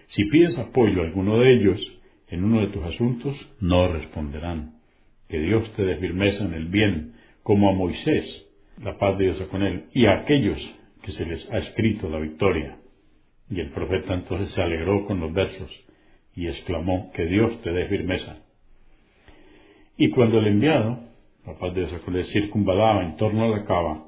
[0.09, 4.75] Si pides apoyo a alguno de ellos en uno de tus asuntos, no responderán.
[5.29, 8.47] Que Dios te dé firmeza en el bien, como a Moisés,
[8.83, 10.59] la paz de Dios con él, y a aquellos
[11.03, 12.79] que se les ha escrito la victoria.
[13.49, 15.71] Y el profeta entonces se alegró con los versos
[16.35, 18.39] y exclamó, que Dios te dé firmeza.
[19.97, 21.01] Y cuando el enviado,
[21.45, 24.06] papá de Dios circunvalaba en torno a la cava,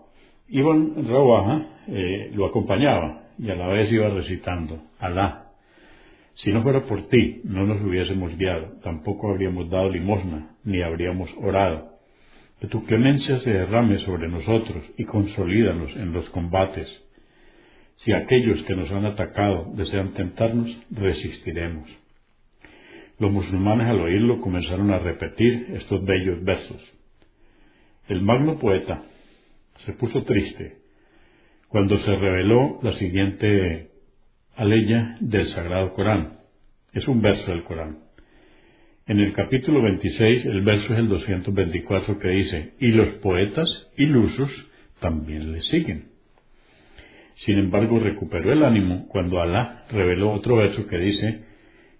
[0.50, 5.48] Ibn Rawaha eh, lo acompañaba y a la vez iba recitando, Alá,
[6.34, 11.30] si no fuera por ti, no nos hubiésemos guiado, tampoco habríamos dado limosna, ni habríamos
[11.42, 11.98] orado.
[12.60, 16.88] Que tu clemencia se derrame sobre nosotros y consolídanos en los combates.
[17.96, 21.90] Si aquellos que nos han atacado desean tentarnos, resistiremos.
[23.18, 26.82] Los musulmanes al oírlo comenzaron a repetir estos bellos versos.
[28.08, 29.02] El magno poeta
[29.84, 30.78] se puso triste
[31.68, 33.90] cuando se reveló la siguiente
[34.56, 36.38] aleya del Sagrado Corán.
[36.92, 37.98] Es un verso del Corán.
[39.06, 44.50] En el capítulo 26, el verso es el 224 que dice, y los poetas ilusos
[45.00, 46.08] también le siguen.
[47.36, 51.44] Sin embargo, recuperó el ánimo cuando Alá reveló otro verso que dice,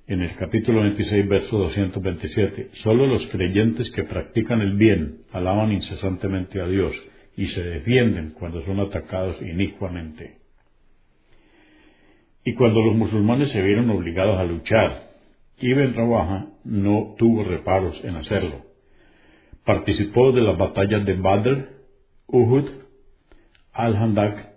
[0.06, 6.60] en el capítulo 26, verso 227, solo los creyentes que practican el bien alaban incesantemente
[6.60, 6.94] a Dios
[7.38, 10.38] y se defienden cuando son atacados inicuamente.
[12.44, 15.12] Y cuando los musulmanes se vieron obligados a luchar,
[15.60, 18.64] Ibn Rawaha no tuvo reparos en hacerlo.
[19.64, 21.68] Participó de las batallas de Badr,
[22.26, 22.68] Uhud,
[23.72, 24.54] Al-Handak,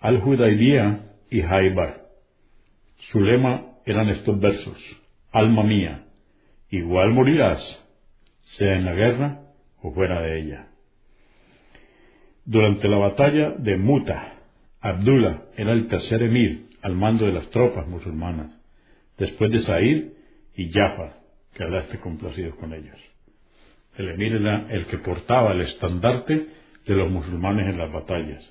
[0.00, 2.06] Al-Hudaybiyah y Haibar.
[3.12, 4.78] Su lema eran estos versos,
[5.30, 6.06] alma mía,
[6.70, 7.60] igual morirás,
[8.56, 9.42] sea en la guerra
[9.82, 10.67] o fuera de ella.
[12.48, 14.38] Durante la batalla de Muta,
[14.80, 18.50] Abdullah era el tercer emir al mando de las tropas musulmanas,
[19.18, 20.04] después de Said
[20.56, 21.18] y Jafar,
[21.52, 22.96] que esté complacido con ellos.
[23.98, 26.46] El emir era el que portaba el estandarte
[26.86, 28.50] de los musulmanes en las batallas.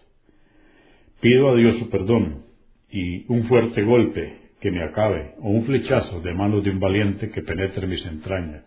[1.20, 2.46] Pido a Dios su perdón
[2.92, 7.32] y un fuerte golpe que me acabe, o un flechazo de manos de un valiente
[7.32, 8.64] que penetre mis entrañas,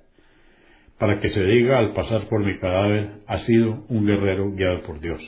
[1.01, 5.01] para que se diga al pasar por mi cadáver, ha sido un guerrero guiado por
[5.01, 5.27] Dios.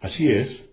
[0.00, 0.66] Así es,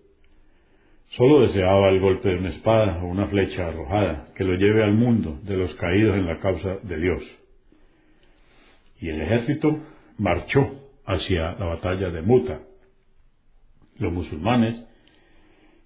[1.08, 4.94] solo deseaba el golpe de una espada o una flecha arrojada que lo lleve al
[4.94, 7.22] mundo de los caídos en la causa de Dios.
[9.02, 9.78] Y el ejército
[10.16, 10.66] marchó
[11.04, 12.60] hacia la batalla de Muta.
[13.98, 14.82] Los musulmanes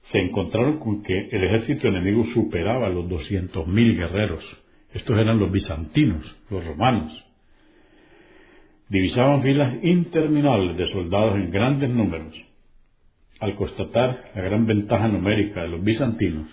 [0.03, 4.45] se encontraron con que el ejército enemigo superaba los doscientos mil guerreros.
[4.95, 7.32] Estos eran los bizantinos, los romanos.
[8.93, 12.35] Divisaban filas interminables de soldados en grandes números.
[13.41, 16.47] Al constatar la gran ventaja numérica de los bizantinos,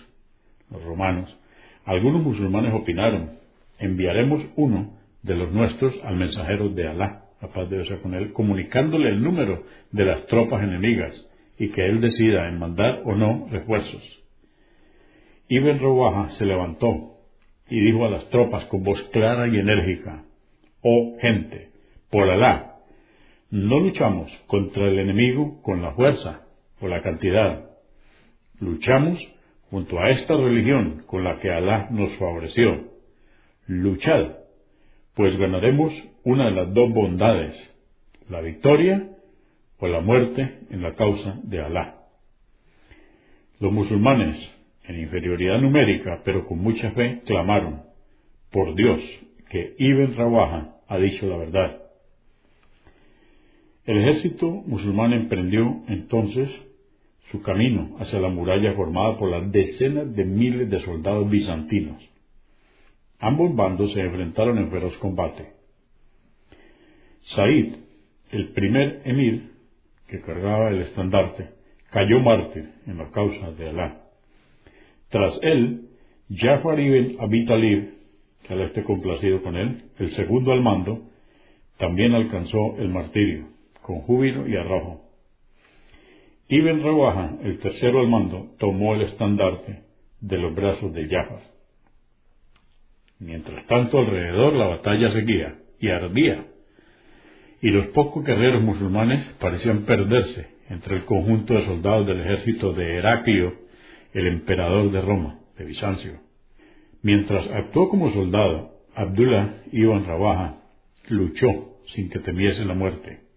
[0.70, 1.38] los romanos,
[1.84, 3.32] algunos musulmanes opinaron,
[3.78, 8.32] enviaremos uno de los nuestros al mensajero de Alá, la paz de Dios con él,
[8.32, 11.12] comunicándole el número de las tropas enemigas
[11.58, 14.22] y que él decida en mandar o no refuerzos.
[15.46, 17.18] Ibn Rawaha se levantó
[17.68, 20.24] y dijo a las tropas con voz clara y enérgica,
[20.80, 21.69] Oh gente,
[22.10, 22.76] por Alá,
[23.50, 26.46] no luchamos contra el enemigo con la fuerza
[26.80, 27.70] o la cantidad.
[28.60, 29.18] Luchamos
[29.70, 32.90] junto a esta religión con la que Alá nos favoreció.
[33.66, 34.36] Luchad,
[35.14, 35.92] pues ganaremos
[36.24, 37.54] una de las dos bondades,
[38.28, 39.08] la victoria
[39.78, 41.96] o la muerte en la causa de Alá.
[43.58, 44.36] Los musulmanes,
[44.84, 47.82] en inferioridad numérica, pero con mucha fe, clamaron,
[48.50, 49.00] por Dios,
[49.48, 51.89] que Ibn Rawaha ha dicho la verdad.
[53.84, 56.50] El ejército musulmán emprendió entonces
[57.30, 62.02] su camino hacia la muralla formada por las decenas de miles de soldados bizantinos.
[63.18, 65.52] Ambos bandos se enfrentaron en feroz combate.
[67.20, 67.74] Said,
[68.32, 69.50] el primer emir,
[70.08, 71.50] que cargaba el estandarte,
[71.90, 74.00] cayó mártir en la causa de Alá.
[75.08, 75.88] Tras él,
[76.34, 77.94] Jafar ibn Abi Talib,
[78.42, 81.02] que Alá esté complacido con él, el segundo al mando,
[81.76, 83.48] también alcanzó el martirio,
[83.90, 85.02] con júbilo y arrojo.
[86.46, 89.82] Ibn Rawaha, el tercero al mando, tomó el estandarte
[90.20, 91.40] de los brazos de Jafar.
[93.18, 96.46] Mientras tanto, alrededor la batalla seguía y ardía
[97.60, 102.94] y los pocos guerreros musulmanes parecían perderse entre el conjunto de soldados del ejército de
[102.94, 103.54] Heraclio,
[104.12, 106.20] el emperador de Roma, de Bizancio.
[107.02, 110.62] Mientras actuó como soldado, Abdullah ibn Rabaja
[111.08, 113.29] luchó sin que temiese la muerte.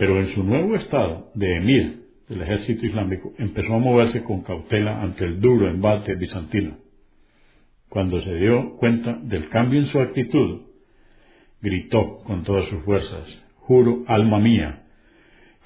[0.00, 5.02] Pero en su nuevo estado de emir del ejército islámico empezó a moverse con cautela
[5.02, 6.78] ante el duro embate bizantino.
[7.90, 10.62] Cuando se dio cuenta del cambio en su actitud,
[11.60, 14.84] gritó con todas sus fuerzas, juro, alma mía,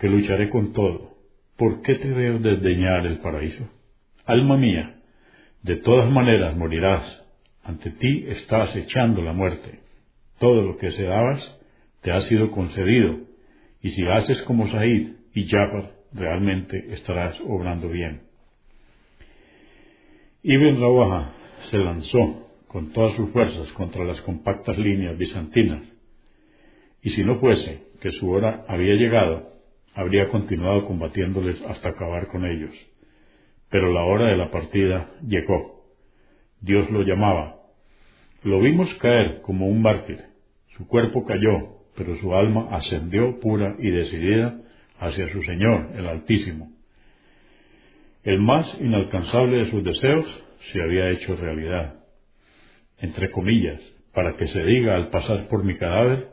[0.00, 1.12] que lucharé con todo.
[1.56, 3.70] ¿Por qué te veo desdeñar el paraíso?
[4.26, 4.96] Alma mía,
[5.62, 7.24] de todas maneras morirás.
[7.62, 9.78] Ante ti estás echando la muerte.
[10.40, 11.40] Todo lo que dabas
[12.02, 13.32] te ha sido concedido,
[13.84, 18.22] y si haces como Said y Jafar, realmente estarás obrando bien.
[20.42, 21.32] Ibn Rawaha
[21.70, 25.82] se lanzó con todas sus fuerzas contra las compactas líneas bizantinas,
[27.02, 29.52] y si no fuese que su hora había llegado,
[29.94, 32.74] habría continuado combatiéndoles hasta acabar con ellos.
[33.68, 35.84] Pero la hora de la partida llegó.
[36.62, 37.56] Dios lo llamaba.
[38.44, 40.22] Lo vimos caer como un mártir.
[40.74, 44.60] Su cuerpo cayó, pero su alma ascendió pura y decidida
[44.98, 46.70] hacia su Señor, el Altísimo.
[48.22, 50.26] El más inalcanzable de sus deseos
[50.72, 52.04] se había hecho realidad
[53.04, 53.80] entre comillas,
[54.12, 56.28] para que se diga al pasar por mi cadáver,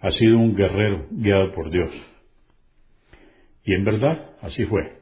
[0.00, 1.90] ha sido un guerrero guiado por Dios.
[3.64, 4.96] Y en verdad así fue.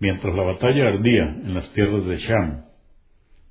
[0.00, 2.64] Mientras la batalla ardía en las tierras de Sham,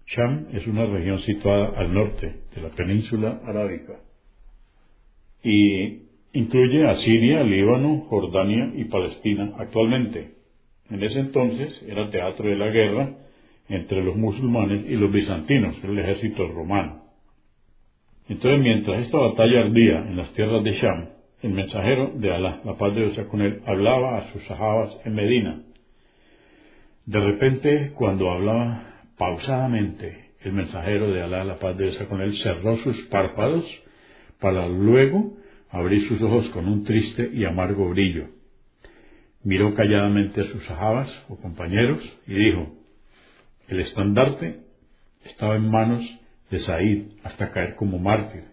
[0.05, 3.93] Sham es una región situada al norte de la península arábica
[5.43, 10.31] y incluye a Siria, Líbano, Jordania y Palestina actualmente.
[10.89, 13.15] En ese entonces era teatro de la guerra
[13.69, 17.03] entre los musulmanes y los bizantinos, el ejército romano.
[18.29, 21.09] Entonces, mientras esta batalla ardía en las tierras de Sham,
[21.41, 25.13] el mensajero de Alá, la paz de Dios con él, hablaba a sus sahabas en
[25.13, 25.61] Medina.
[27.05, 32.33] De repente, cuando hablaba pausadamente, el mensajero de Alá, la paz de Dios con él,
[32.37, 33.65] cerró sus párpados
[34.43, 35.37] para luego
[35.69, 38.27] abrir sus ojos con un triste y amargo brillo.
[39.41, 42.75] Miró calladamente a sus sahabas o compañeros y dijo,
[43.69, 44.59] el estandarte
[45.23, 46.03] estaba en manos
[46.51, 48.43] de Said hasta caer como mártir.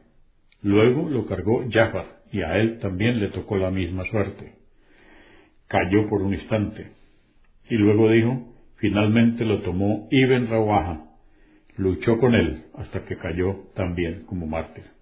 [0.62, 4.54] Luego lo cargó Jafar y a él también le tocó la misma suerte.
[5.66, 6.92] Cayó por un instante
[7.68, 11.16] y luego dijo, finalmente lo tomó Ibn Rawaha,
[11.78, 14.99] luchó con él hasta que cayó también como mártir.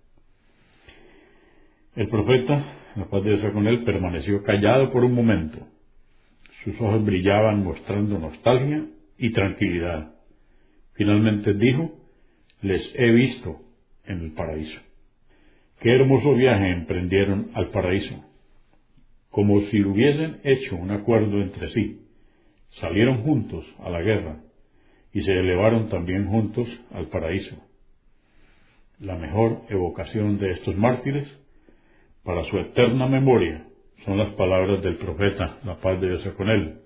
[1.98, 5.66] El profeta, la paz de Dios con él, permaneció callado por un momento.
[6.62, 8.86] Sus ojos brillaban mostrando nostalgia
[9.18, 10.14] y tranquilidad.
[10.92, 11.90] Finalmente dijo,
[12.62, 13.62] les he visto
[14.04, 14.80] en el paraíso.
[15.80, 18.24] Qué hermoso viaje emprendieron al paraíso.
[19.30, 22.06] Como si hubiesen hecho un acuerdo entre sí.
[22.78, 24.36] Salieron juntos a la guerra
[25.12, 27.56] y se elevaron también juntos al paraíso.
[29.00, 31.26] La mejor evocación de estos mártires
[32.28, 33.64] para su eterna memoria
[34.04, 36.80] son las palabras del profeta, la paz de Dios con él,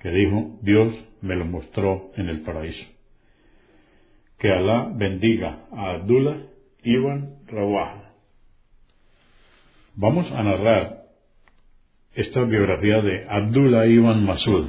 [0.00, 2.84] que dijo, Dios me lo mostró en el paraíso.
[4.40, 6.36] Que Alá bendiga a Abdullah
[6.82, 8.10] Ibn Rawaha.
[9.94, 11.02] Vamos a narrar
[12.14, 14.66] esta biografía de Abdullah Ibn Masud,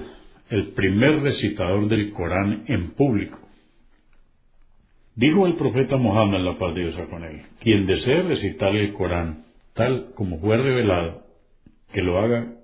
[0.52, 3.40] el primer recitador del Corán en público.
[5.16, 9.43] Dijo el profeta Muhammad, la paz de Dios con él, quien desee recitar el Corán
[9.74, 11.26] tal como fue revelado,
[11.92, 12.56] que lo haga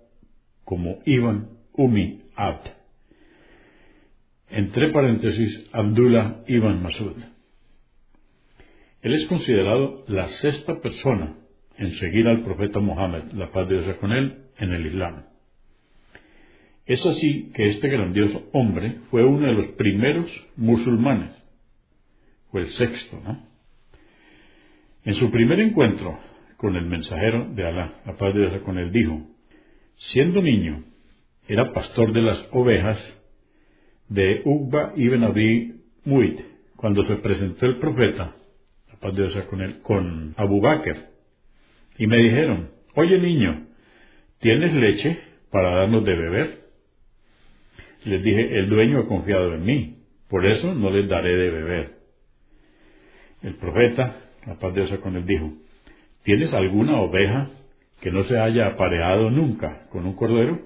[0.63, 2.67] como Ibn Umi Abd.
[4.49, 7.17] Entre paréntesis, Abdullah Ibn Masud.
[9.01, 11.35] Él es considerado la sexta persona
[11.77, 15.23] en seguir al profeta Mohammed, la paz de Dios con él, en el Islam.
[16.85, 21.31] Es así que este grandioso hombre fue uno de los primeros musulmanes,
[22.51, 23.47] fue el sexto, ¿no?
[25.05, 26.19] En su primer encuentro
[26.59, 29.25] con el mensajero de Alá, la paz de Dios con él, dijo,
[30.11, 30.83] siendo niño,
[31.47, 32.99] era pastor de las ovejas
[34.09, 36.37] de Uqba ibn Abi Muit,
[36.75, 38.35] cuando se presentó el profeta,
[38.89, 40.97] la paz de Dios con él, con Abu Bakr,
[41.97, 43.67] y me dijeron, oye niño,
[44.39, 45.17] ¿tienes leche
[45.51, 46.59] para darnos de beber?
[48.03, 51.99] Les dije, el dueño ha confiado en mí, por eso no les daré de beber.
[53.43, 55.53] El profeta, la paz de Dios con él, dijo,
[56.23, 57.49] ¿Tienes alguna oveja
[58.01, 60.59] que no se haya apareado nunca con un cordero?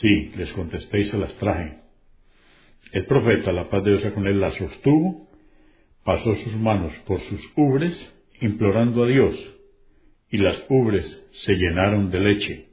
[0.00, 1.78] Sí, les contesté y se las traje.
[2.92, 5.28] El profeta, la paz de Dios con él, la sostuvo,
[6.04, 9.34] pasó sus manos por sus ubres, implorando a Dios,
[10.30, 12.68] y las ubres se llenaron de leche.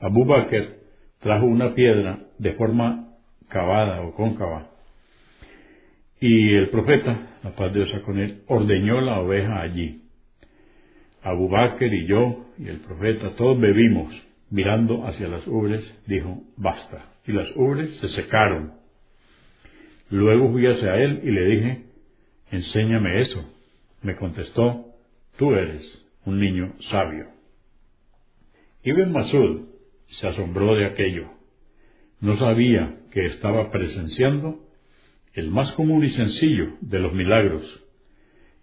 [0.00, 0.76] Abu Bakr
[1.20, 3.14] trajo una piedra de forma
[3.48, 4.70] cavada o cóncava,
[6.20, 10.05] y el profeta, la paz de Dios con él, ordeñó la oveja allí.
[11.26, 14.14] Abu Bakr y yo y el profeta, todos bebimos.
[14.48, 17.14] Mirando hacia las ubres, dijo, basta.
[17.26, 18.74] Y las ubres se secaron.
[20.08, 21.82] Luego fui hacia él y le dije,
[22.52, 23.44] enséñame eso.
[24.02, 24.86] Me contestó,
[25.36, 25.82] tú eres
[26.24, 27.26] un niño sabio.
[28.84, 29.62] Ibn Masud
[30.06, 31.28] se asombró de aquello.
[32.20, 34.60] No sabía que estaba presenciando
[35.34, 37.84] el más común y sencillo de los milagros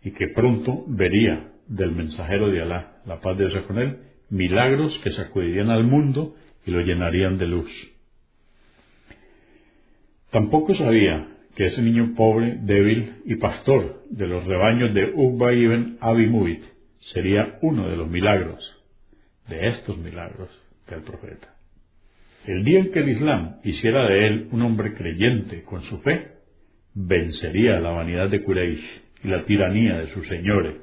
[0.01, 3.97] y que pronto vería del mensajero de Alá, la paz de Dios con él,
[4.29, 6.35] milagros que sacudirían al mundo
[6.65, 7.71] y lo llenarían de luz.
[10.31, 15.97] Tampoco sabía que ese niño pobre, débil y pastor de los rebaños de Uqba ibn
[16.01, 16.59] Abi
[17.11, 18.59] sería uno de los milagros,
[19.47, 20.49] de estos milagros
[20.89, 21.55] del profeta.
[22.45, 26.31] El día en que el Islam hiciera de él un hombre creyente con su fe,
[26.93, 30.75] vencería la vanidad de Quraysh y la tiranía de sus señores,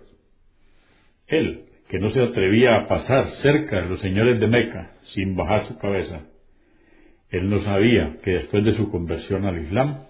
[1.31, 5.65] él, que no se atrevía a pasar cerca de los señores de Meca sin bajar
[5.65, 6.27] su cabeza,
[7.31, 10.05] él no sabía que después de su conversión al Islam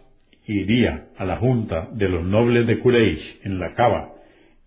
[0.46, 4.14] iría a la junta de los nobles de Quraysh en la Cava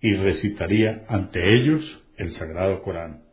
[0.01, 3.23] y recitaría ante ellos el sagrado Corán.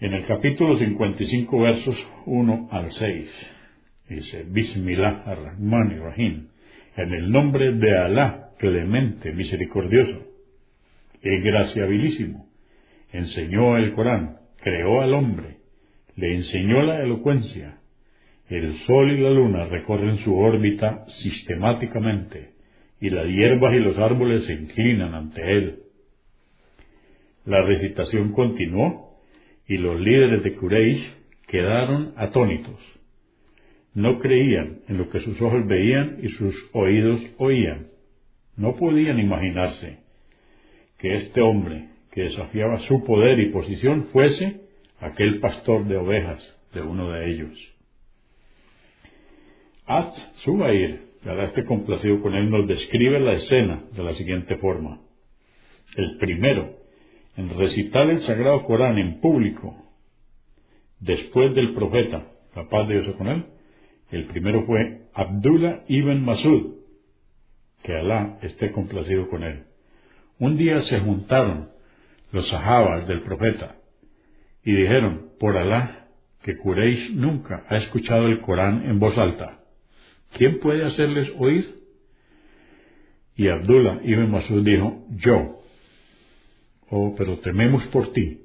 [0.00, 3.52] En el capítulo 55 versos 1 al 6,
[4.08, 6.48] Dice, Bismillah ar-Rahman rahim
[6.96, 10.31] en el nombre de Alá, clemente, misericordioso,
[11.22, 12.48] graciabilísimo,
[13.12, 15.58] enseñó el Corán, creó al hombre,
[16.16, 17.78] le enseñó la elocuencia.
[18.48, 22.50] El sol y la luna recorren su órbita sistemáticamente,
[23.00, 25.80] y las hierbas y los árboles se inclinan ante él.
[27.44, 29.18] La recitación continuó,
[29.66, 31.14] y los líderes de Quraysh
[31.46, 32.78] quedaron atónitos
[33.94, 37.88] no creían en lo que sus ojos veían y sus oídos oían.
[38.56, 40.01] No podían imaginarse
[41.02, 44.60] que este hombre que desafiaba su poder y posición fuese
[45.00, 46.40] aquel pastor de ovejas
[46.72, 47.74] de uno de ellos.
[49.84, 55.00] At Subair, esté complacido con él, nos describe la escena de la siguiente forma.
[55.96, 56.76] El primero,
[57.36, 59.76] en recitar el Sagrado Corán en público,
[61.00, 63.46] después del profeta, la paz de Dios con él,
[64.12, 66.76] el primero fue Abdullah ibn Masud,
[67.82, 69.64] que Alá esté complacido con él.
[70.42, 71.68] Un día se juntaron
[72.32, 73.76] los sahabas del profeta
[74.64, 76.08] y dijeron, por Alá,
[76.42, 79.60] que Quraysh nunca ha escuchado el Corán en voz alta.
[80.36, 81.76] ¿Quién puede hacerles oír?
[83.36, 85.62] Y Abdullah ibn Masud dijo, yo.
[86.90, 88.40] Oh, pero tememos por ti.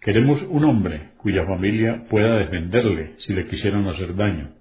[0.00, 4.54] Queremos un hombre cuya familia pueda defenderle si le quisieran hacer daño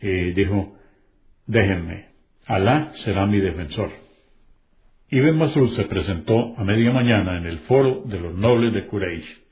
[0.00, 0.78] dijo,
[1.46, 2.06] déjenme,
[2.46, 4.01] Alá será mi defensor.
[5.14, 9.42] Ibn Masud se presentó a media mañana en el foro de los nobles de Quraysh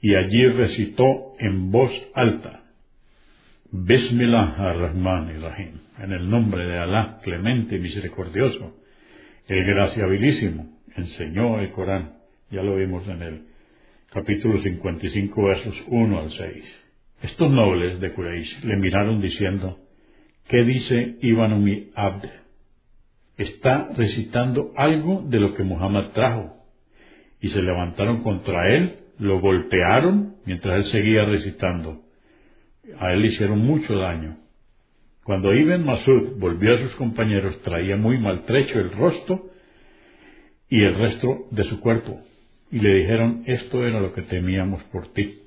[0.00, 2.62] y allí recitó en voz alta,
[3.72, 8.76] Bismillah ar-Rahman rahim en el nombre de Alá, clemente y misericordioso,
[9.48, 12.12] el graciabilísimo, enseñó el Corán,
[12.52, 13.42] ya lo vimos en el
[14.12, 16.82] capítulo 55, versos 1 al 6.
[17.22, 19.80] Estos nobles de Quraysh le miraron diciendo,
[20.46, 22.39] ¿qué dice Ibn Abd?
[23.40, 26.58] Está recitando algo de lo que Muhammad trajo.
[27.40, 32.02] Y se levantaron contra él, lo golpearon mientras él seguía recitando.
[32.98, 34.36] A él le hicieron mucho daño.
[35.24, 39.46] Cuando Ibn Masud volvió a sus compañeros, traía muy maltrecho el rostro
[40.68, 42.20] y el resto de su cuerpo.
[42.70, 45.38] Y le dijeron, esto era lo que temíamos por ti.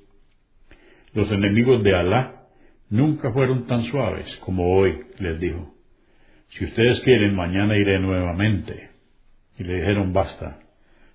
[1.12, 2.48] Los enemigos de Alá
[2.90, 5.73] nunca fueron tan suaves como hoy, les dijo.
[6.54, 8.90] Si ustedes quieren, mañana iré nuevamente.
[9.58, 10.60] Y le dijeron, basta,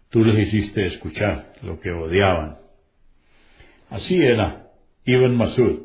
[0.09, 2.57] tú les hiciste escuchar lo que odiaban.
[3.89, 4.67] Así era
[5.05, 5.79] Ibn Masud,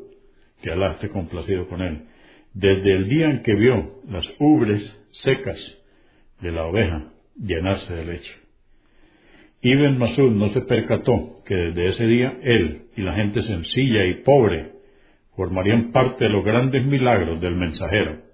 [0.61, 2.05] que Alá esté complacido con él,
[2.53, 5.57] desde el día en que vio las ubres secas
[6.41, 8.31] de la oveja llenarse de leche.
[9.61, 14.15] Ibn Masud no se percató que desde ese día él y la gente sencilla y
[14.23, 14.73] pobre
[15.35, 18.24] formarían parte de los grandes milagros del mensajero.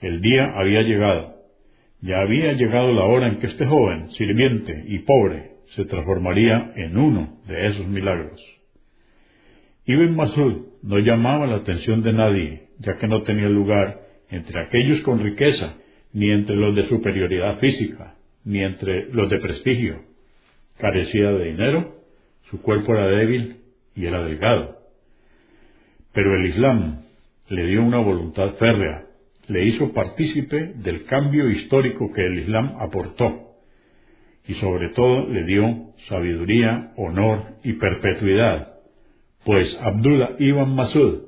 [0.00, 1.36] El día había llegado.
[2.00, 6.96] Ya había llegado la hora en que este joven, sirviente y pobre, se transformaría en
[6.96, 8.40] uno de esos milagros.
[9.86, 15.00] Ibn Masud no llamaba la atención de nadie, ya que no tenía lugar entre aquellos
[15.00, 15.76] con riqueza,
[16.12, 20.02] ni entre los de superioridad física, ni entre los de prestigio.
[20.78, 21.96] Carecía de dinero,
[22.50, 23.58] su cuerpo era débil
[23.94, 24.78] y era delgado.
[26.12, 27.02] Pero el Islam
[27.48, 29.05] le dio una voluntad férrea,
[29.48, 33.46] le hizo partícipe del cambio histórico que el Islam aportó,
[34.48, 38.74] y sobre todo le dio sabiduría, honor y perpetuidad,
[39.44, 41.22] pues Abdullah ibn Masud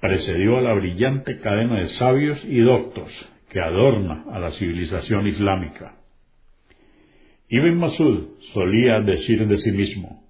[0.00, 3.10] precedió a la brillante cadena de sabios y doctos
[3.50, 5.96] que adorna a la civilización islámica.
[7.48, 10.24] Ibn Masud solía decir de sí mismo,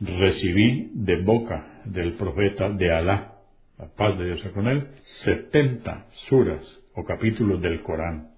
[0.00, 3.39] recibí de boca del profeta de Alá,
[3.80, 4.88] la paz de Dios con él,
[5.22, 6.60] setenta suras
[6.94, 8.28] o capítulos del Corán.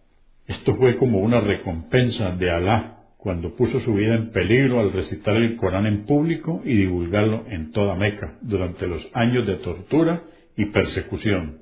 [0.47, 5.37] Esto fue como una recompensa de Alá cuando puso su vida en peligro al recitar
[5.37, 10.23] el Corán en público y divulgarlo en toda Meca durante los años de tortura
[10.57, 11.59] y persecución.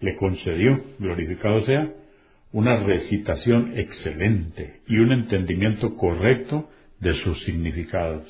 [0.00, 1.92] Le concedió, glorificado sea,
[2.52, 8.26] una recitación excelente y un entendimiento correcto de sus significados.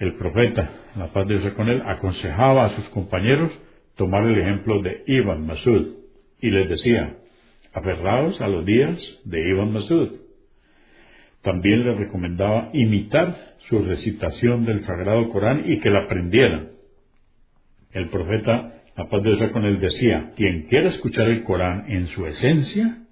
[0.00, 3.52] El profeta, la paz de Dios con él, aconsejaba a sus compañeros
[3.96, 5.98] tomar el ejemplo de Ibn Masud
[6.40, 7.18] y les decía,
[7.74, 10.20] aferraos a los días de Ibn Masud.
[11.42, 13.36] También les recomendaba imitar
[13.68, 16.70] su recitación del Sagrado Corán y que la aprendieran.
[17.92, 22.26] El profeta la paz de con él decía, quien quiera escuchar el Corán en su
[22.26, 23.02] esencia,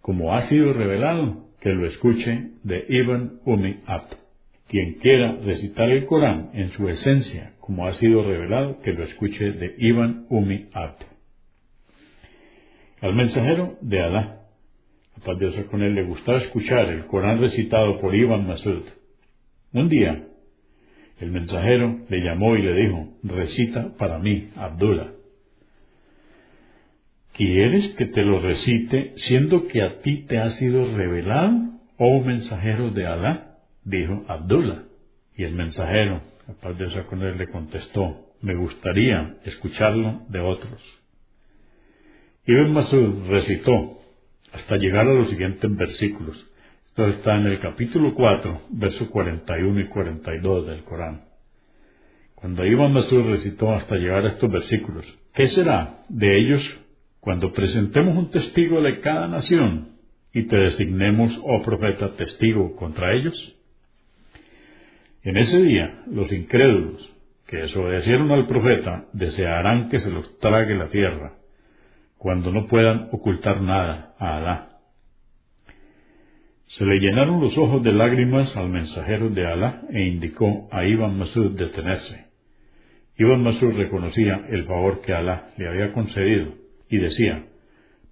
[0.00, 4.29] como ha sido revelado, que lo escuche de Ibn Umi Abd.
[4.70, 9.50] Quien quiera recitar el Corán en su esencia, como ha sido revelado, que lo escuche
[9.50, 11.02] de Ibn Umi Abd.
[13.00, 14.42] Al mensajero de Alá,
[15.16, 18.84] la paz de con él, le gustaba escuchar el Corán recitado por Ibn Masud.
[19.72, 20.24] Un día,
[21.18, 25.14] el mensajero le llamó y le dijo, recita para mí, Abdullah.
[27.32, 31.58] ¿Quieres que te lo recite siendo que a ti te ha sido revelado,
[31.96, 33.49] oh mensajero de Alá?
[33.90, 34.84] Dijo Abdullah.
[35.36, 40.80] Y el mensajero, la paz de con él, le contestó, me gustaría escucharlo de otros.
[42.46, 43.98] Ibn Masud recitó
[44.52, 46.36] hasta llegar a los siguientes versículos.
[46.86, 51.24] Esto está en el capítulo 4, versos 41 y 42 del Corán.
[52.34, 56.80] Cuando Ibn Masud recitó hasta llegar a estos versículos, ¿qué será de ellos
[57.18, 59.96] cuando presentemos un testigo de cada nación
[60.32, 63.56] y te designemos, oh profeta, testigo contra ellos?
[65.22, 67.14] En ese día, los incrédulos
[67.46, 71.34] que desobedecieron al profeta desearán que se los trague la tierra,
[72.16, 74.78] cuando no puedan ocultar nada a Alá.
[76.68, 81.18] Se le llenaron los ojos de lágrimas al mensajero de Alá e indicó a Ibn
[81.18, 82.26] Masud detenerse.
[83.18, 86.54] Ibn Masud reconocía el favor que Alá le había concedido
[86.88, 87.44] y decía,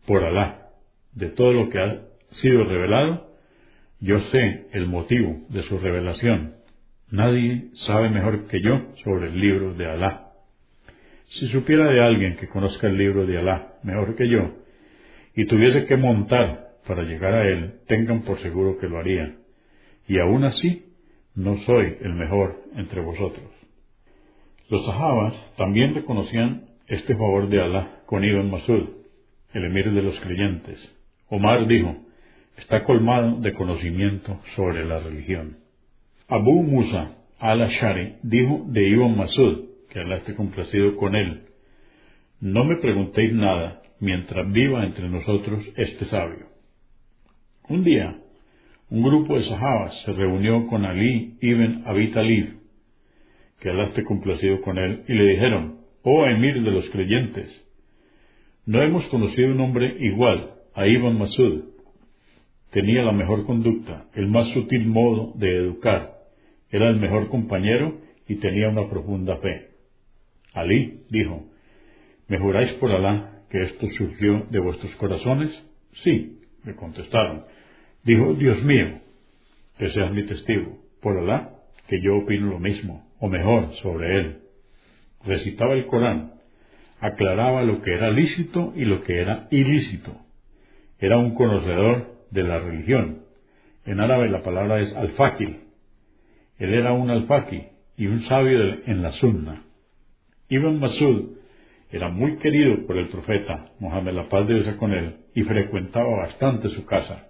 [0.06, 0.70] por Alá,
[1.12, 2.00] de todo lo que ha
[2.32, 3.30] sido revelado,
[4.00, 6.57] yo sé el motivo de su revelación
[7.10, 10.32] Nadie sabe mejor que yo sobre el libro de Alá.
[11.26, 14.56] Si supiera de alguien que conozca el libro de Alá mejor que yo,
[15.34, 19.36] y tuviese que montar para llegar a él, tengan por seguro que lo haría.
[20.06, 20.86] Y aún así,
[21.34, 23.46] no soy el mejor entre vosotros.
[24.68, 28.88] Los sahabas también reconocían este favor de Alá con Ibn Masud,
[29.54, 30.94] el emir de los creyentes.
[31.28, 31.96] Omar dijo,
[32.56, 35.67] está colmado de conocimiento sobre la religión.
[36.30, 41.44] Abu Musa al-Ashari dijo de Ibn Masud, que Allah complacido con él,
[42.40, 46.48] no me preguntéis nada mientras viva entre nosotros este sabio.
[47.70, 48.18] Un día,
[48.90, 52.58] un grupo de sahabas se reunió con Ali ibn Abi Talib,
[53.58, 57.48] que Allah esté complacido con él, y le dijeron, oh emir de los creyentes,
[58.66, 61.64] no hemos conocido un hombre igual a Ibn Masud.
[62.70, 66.17] Tenía la mejor conducta, el más sutil modo de educar,
[66.70, 69.70] era el mejor compañero y tenía una profunda fe.
[70.52, 71.44] Alí dijo,
[72.26, 75.50] ¿me juráis por Alá que esto surgió de vuestros corazones?
[76.02, 77.44] Sí, me contestaron.
[78.04, 79.00] Dijo, Dios mío,
[79.78, 81.54] que seas mi testigo, por Alá,
[81.86, 84.38] que yo opino lo mismo, o mejor, sobre él.
[85.24, 86.34] Recitaba el Corán,
[87.00, 90.16] aclaraba lo que era lícito y lo que era ilícito.
[90.98, 93.22] Era un conocedor de la religión.
[93.86, 95.67] En árabe la palabra es al-fakil,
[96.58, 97.62] él era un alfaqui
[97.96, 99.62] y un sabio en la sunna.
[100.48, 101.36] Ibn Masud
[101.90, 106.10] era muy querido por el profeta, Mohammed la paz de Dios con él, y frecuentaba
[106.16, 107.26] bastante su casa.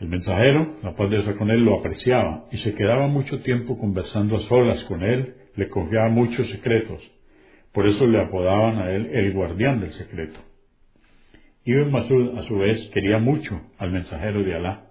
[0.00, 3.78] El mensajero, la paz de Dios con él, lo apreciaba y se quedaba mucho tiempo
[3.78, 7.02] conversando a solas con él, le confiaba muchos secretos.
[7.72, 10.40] Por eso le apodaban a él el guardián del secreto.
[11.64, 14.86] Ibn Masud, a su vez, quería mucho al mensajero de Alá,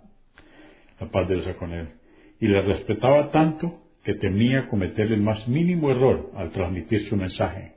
[0.99, 2.00] la paz de Dios con él
[2.41, 7.73] y le respetaba tanto que temía cometer el más mínimo error al transmitir su mensaje.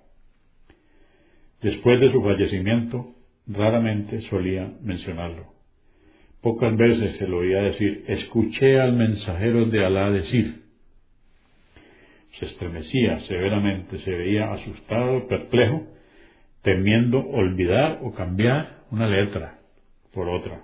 [1.60, 3.14] Después de su fallecimiento,
[3.46, 5.52] raramente solía mencionarlo.
[6.40, 10.62] Pocas veces se lo oía decir, escuché al mensajero de Alá decir.
[12.38, 15.86] Se estremecía severamente, se veía asustado, perplejo,
[16.62, 19.58] temiendo olvidar o cambiar una letra
[20.12, 20.62] por otra.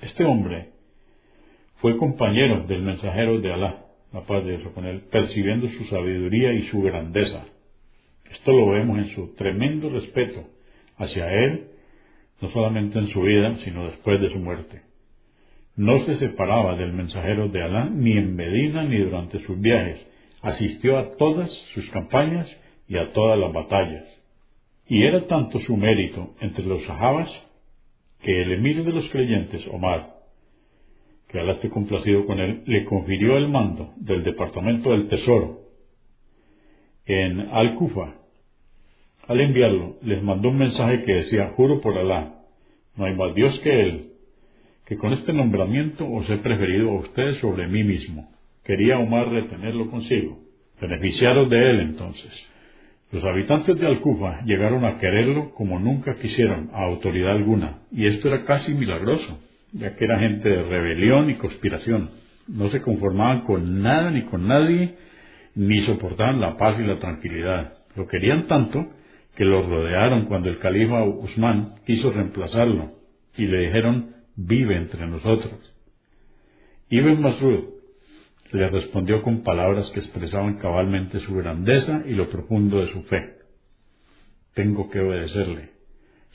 [0.00, 0.73] Este hombre
[1.84, 6.54] fue compañero del mensajero de Alá, la paz de Dios con él, percibiendo su sabiduría
[6.54, 7.44] y su grandeza.
[8.32, 10.46] Esto lo vemos en su tremendo respeto
[10.96, 11.66] hacia él,
[12.40, 14.80] no solamente en su vida, sino después de su muerte.
[15.76, 20.06] No se separaba del mensajero de Alá ni en Medina ni durante sus viajes.
[20.40, 22.48] Asistió a todas sus campañas
[22.88, 24.08] y a todas las batallas.
[24.88, 27.30] Y era tanto su mérito entre los sahabas
[28.22, 30.13] que el emir de los creyentes, Omar,
[31.34, 35.62] que Alá esté complacido con él, le confirió el mando del Departamento del Tesoro
[37.06, 38.14] en Al-Kufa.
[39.26, 42.36] Al enviarlo, les mandó un mensaje que decía, juro por Alá,
[42.94, 44.12] no hay más Dios que Él,
[44.86, 48.30] que con este nombramiento os he preferido a ustedes sobre mí mismo.
[48.62, 50.38] Quería Omar retenerlo consigo.
[50.80, 52.46] Beneficiaros de él entonces.
[53.10, 58.28] Los habitantes de Al-Kufa llegaron a quererlo como nunca quisieron a autoridad alguna, y esto
[58.28, 59.40] era casi milagroso
[59.74, 62.10] ya que era gente de rebelión y conspiración.
[62.46, 64.96] no se conformaban con nada ni con nadie,
[65.54, 67.78] ni soportaban la paz y la tranquilidad.
[67.96, 68.86] Lo querían tanto
[69.34, 72.92] que lo rodearon cuando el califa Usman quiso reemplazarlo
[73.36, 75.58] y le dijeron, vive entre nosotros.
[76.90, 77.64] Ibn Masud
[78.52, 83.38] le respondió con palabras que expresaban cabalmente su grandeza y lo profundo de su fe.
[84.54, 85.70] Tengo que obedecerle.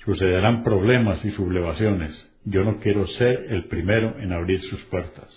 [0.03, 2.28] Sucederán problemas y sublevaciones.
[2.49, 5.29] Yo no quiero ser el primero en abrir sus puertas.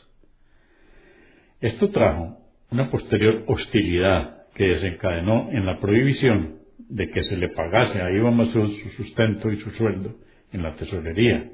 [1.60, 2.38] Esto trajo
[2.70, 8.34] una posterior hostilidad que desencadenó en la prohibición de que se le pagase a Ibn
[8.34, 10.16] Masud su sustento y su sueldo
[10.52, 11.50] en la tesorería.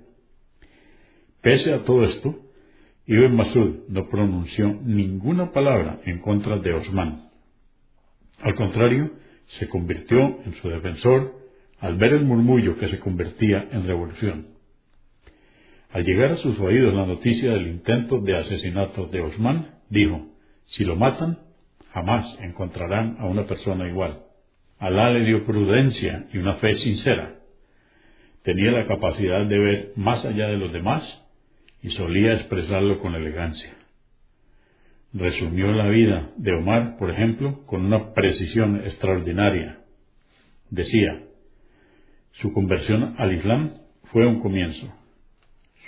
[1.42, 2.36] Pese a todo esto,
[3.06, 7.30] Ibn Masud no pronunció ninguna palabra en contra de Osman.
[8.40, 9.11] Al contrario,
[9.59, 11.34] se convirtió en su defensor
[11.80, 14.57] al ver el murmullo que se convertía en revolución.
[15.91, 20.26] Al llegar a sus oídos la noticia del intento de asesinato de Osman, dijo,
[20.66, 21.39] si lo matan,
[21.93, 24.22] jamás encontrarán a una persona igual.
[24.78, 27.36] Alá le dio prudencia y una fe sincera.
[28.43, 31.24] Tenía la capacidad de ver más allá de los demás
[31.82, 33.74] y solía expresarlo con elegancia.
[35.12, 39.80] Resumió la vida de Omar, por ejemplo, con una precisión extraordinaria.
[40.70, 41.24] Decía,
[42.32, 43.72] su conversión al Islam
[44.12, 44.93] fue un comienzo,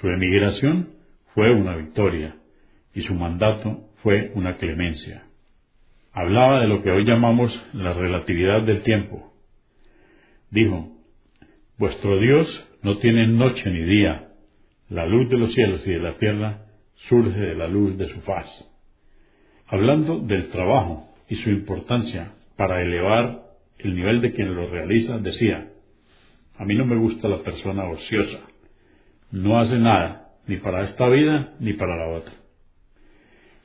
[0.01, 0.95] su emigración
[1.35, 2.37] fue una victoria
[2.95, 5.25] y su mandato fue una clemencia.
[6.13, 9.33] Hablaba de lo que hoy llamamos la relatividad del tiempo.
[10.51, 10.89] Dijo,
[11.77, 14.29] Vuestro Dios no tiene noche ni día,
[14.89, 16.67] la luz de los cielos y de la tierra
[17.09, 18.47] surge de la luz de su faz.
[19.67, 23.43] Hablando del trabajo y su importancia para elevar
[23.79, 25.69] el nivel de quien lo realiza, decía,
[26.57, 28.50] a mí no me gusta la persona ociosa,
[29.31, 32.33] no hace nada, ni para esta vida ni para la otra.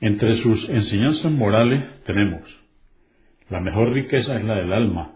[0.00, 2.42] Entre sus enseñanzas morales tenemos,
[3.48, 5.14] la mejor riqueza es la del alma,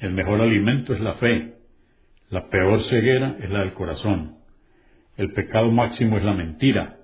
[0.00, 1.54] el mejor alimento es la fe,
[2.30, 4.36] la peor ceguera es la del corazón,
[5.16, 6.98] el pecado máximo es la mentira,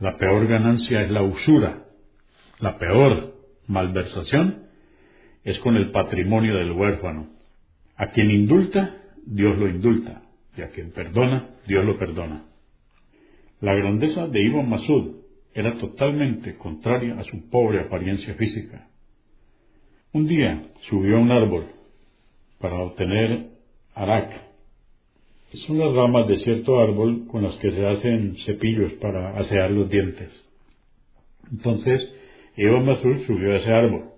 [0.00, 1.84] la peor ganancia es la usura,
[2.60, 3.34] la peor
[3.66, 4.64] malversación
[5.44, 7.28] es con el patrimonio del huérfano.
[7.96, 8.94] A quien indulta,
[9.26, 10.22] Dios lo indulta,
[10.58, 12.44] y a quien perdona, Dios lo perdona.
[13.60, 15.16] La grandeza de Ibn Masud
[15.54, 18.88] era totalmente contraria a su pobre apariencia física.
[20.12, 21.66] Un día subió a un árbol
[22.58, 23.50] para obtener
[23.94, 24.30] arak.
[25.66, 29.88] Son las ramas de cierto árbol con las que se hacen cepillos para asear los
[29.88, 30.44] dientes.
[31.50, 32.12] Entonces,
[32.56, 34.10] Ibn Masud subió a ese árbol.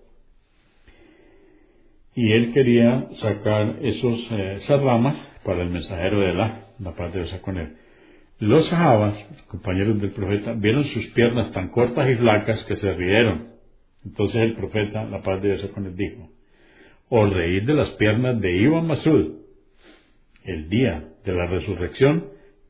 [2.15, 7.13] Y él quería sacar esos, eh, esas ramas para el mensajero de la, la paz
[7.13, 7.77] de Dios con él.
[8.39, 9.17] Los sahabas,
[9.49, 13.49] compañeros del profeta, vieron sus piernas tan cortas y flacas que se rieron.
[14.05, 16.31] Entonces el profeta, la paz de Dios con él, dijo,
[17.11, 19.41] os reír de las piernas de Ibn Masud.
[20.45, 22.29] El día de la resurrección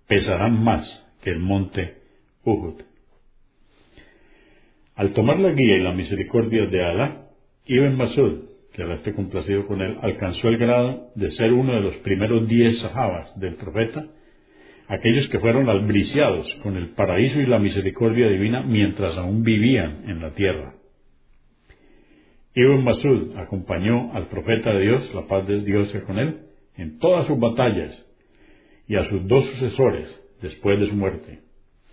[0.08, 0.84] pesarán más
[1.22, 1.98] que el monte
[2.44, 2.82] Uhud.
[4.96, 7.28] Al tomar la guía y la misericordia de Alá,
[7.66, 11.80] Ibn Masud, que Alá esté complacido con él, alcanzó el grado de ser uno de
[11.80, 14.06] los primeros diez sahabas del profeta
[14.90, 20.20] aquellos que fueron albriciados con el paraíso y la misericordia divina mientras aún vivían en
[20.20, 20.74] la tierra.
[22.56, 26.40] Ibn Masud acompañó al profeta de Dios, la paz de Dios con él,
[26.76, 28.04] en todas sus batallas
[28.88, 30.08] y a sus dos sucesores
[30.42, 31.38] después de su muerte.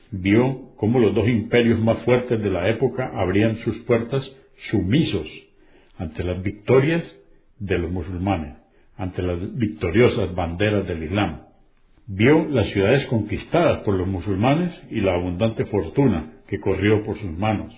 [0.10, 4.36] Vio cómo los dos imperios más fuertes de la época abrían sus puertas
[4.72, 5.28] sumisos
[5.98, 7.04] ante las victorias
[7.60, 8.56] de los musulmanes,
[8.98, 11.48] ante las victoriosas banderas del Islam
[12.10, 17.38] Vio las ciudades conquistadas por los musulmanes y la abundante fortuna que corrió por sus
[17.38, 17.76] manos.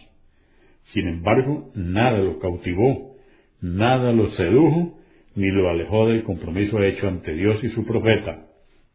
[0.83, 3.15] Sin embargo, nada lo cautivó,
[3.59, 4.99] nada lo sedujo,
[5.33, 8.45] ni lo alejó del compromiso hecho ante Dios y su profeta.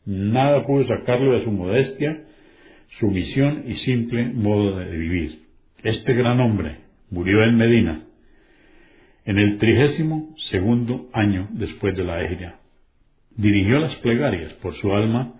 [0.06, 2.26] Nada pudo sacarlo de su modestia,
[3.00, 5.46] su misión y simple modo de vivir.
[5.82, 6.76] Este gran hombre
[7.10, 8.03] murió en Medina
[9.24, 12.58] en el trigésimo segundo año después de la Ejria
[13.36, 15.34] dirigió las plegarias por su alma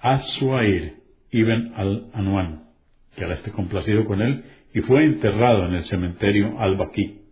[0.00, 0.94] a Suair
[1.30, 2.64] ibn al-Anwan,
[3.14, 7.22] que ahora esté complacido con él, y fue enterrado en el cementerio al-Baqi.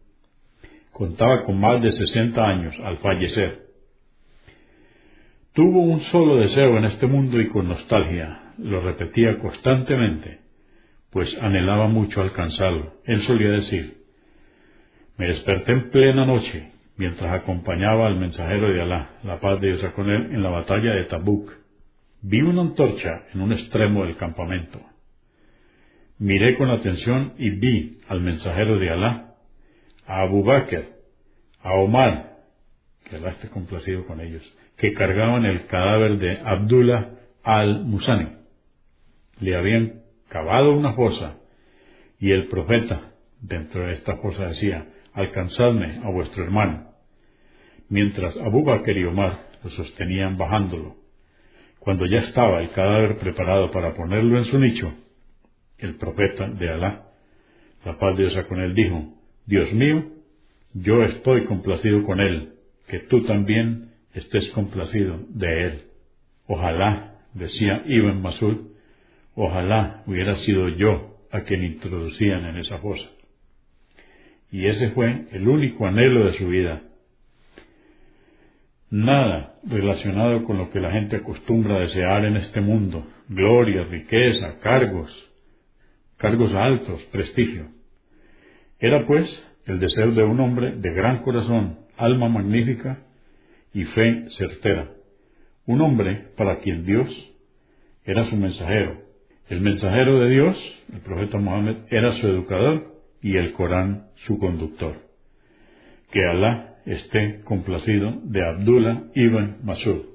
[0.93, 3.67] Contaba con más de sesenta años al fallecer.
[5.53, 10.41] Tuvo un solo deseo en este mundo y con nostalgia, lo repetía constantemente,
[11.11, 12.95] pues anhelaba mucho alcanzarlo.
[13.05, 13.97] Él solía decir,
[15.17, 19.93] me desperté en plena noche mientras acompañaba al mensajero de Alá, la paz de Dios
[19.93, 21.53] con él, en la batalla de Tabuk.
[22.23, 24.81] Vi una antorcha en un extremo del campamento.
[26.19, 29.35] Miré con atención y vi al mensajero de Alá,
[30.07, 30.85] a Abu Bakr,
[31.63, 32.37] a Omar,
[33.09, 34.43] que Alá esté complacido con ellos,
[34.77, 37.11] que cargaban el cadáver de Abdullah
[37.43, 38.37] al-Musani.
[39.41, 41.37] Le habían cavado una fosa
[42.19, 44.87] y el profeta dentro de esta fosa decía,
[45.17, 46.93] alcanzadme a vuestro hermano.
[47.89, 50.97] Mientras Abu Bakr y Omar lo sostenían bajándolo.
[51.81, 54.93] Cuando ya estaba el cadáver preparado para ponerlo en su nicho,
[55.79, 57.07] el profeta de Alá,
[57.85, 59.15] la paz de Dios con él, dijo,
[59.47, 60.05] Dios mío,
[60.75, 62.55] yo estoy complacido con él,
[62.89, 65.83] que tú también estés complacido de él.
[66.47, 68.73] Ojalá, decía Ibn Masud,
[69.35, 73.16] ojalá hubiera sido yo a quien introducían en esa fosa.
[74.51, 76.83] Y ese fue el único anhelo de su vida.
[78.91, 85.13] Nada relacionado con lo que la gente acostumbra desear en este mundo, gloria, riqueza, cargos,
[86.17, 87.69] cargos altos, prestigio.
[88.79, 89.27] Era pues
[89.67, 93.01] el deseo de un hombre de gran corazón, alma magnífica
[93.75, 94.91] y fe certera.
[95.67, 97.09] Un hombre para quien Dios
[98.05, 99.03] era su mensajero.
[99.49, 104.95] El mensajero de Dios, el profeta Mohammed, era su educador y el Corán su conductor.
[106.11, 110.07] Que Alá esté complacido de Abdullah ibn Masud.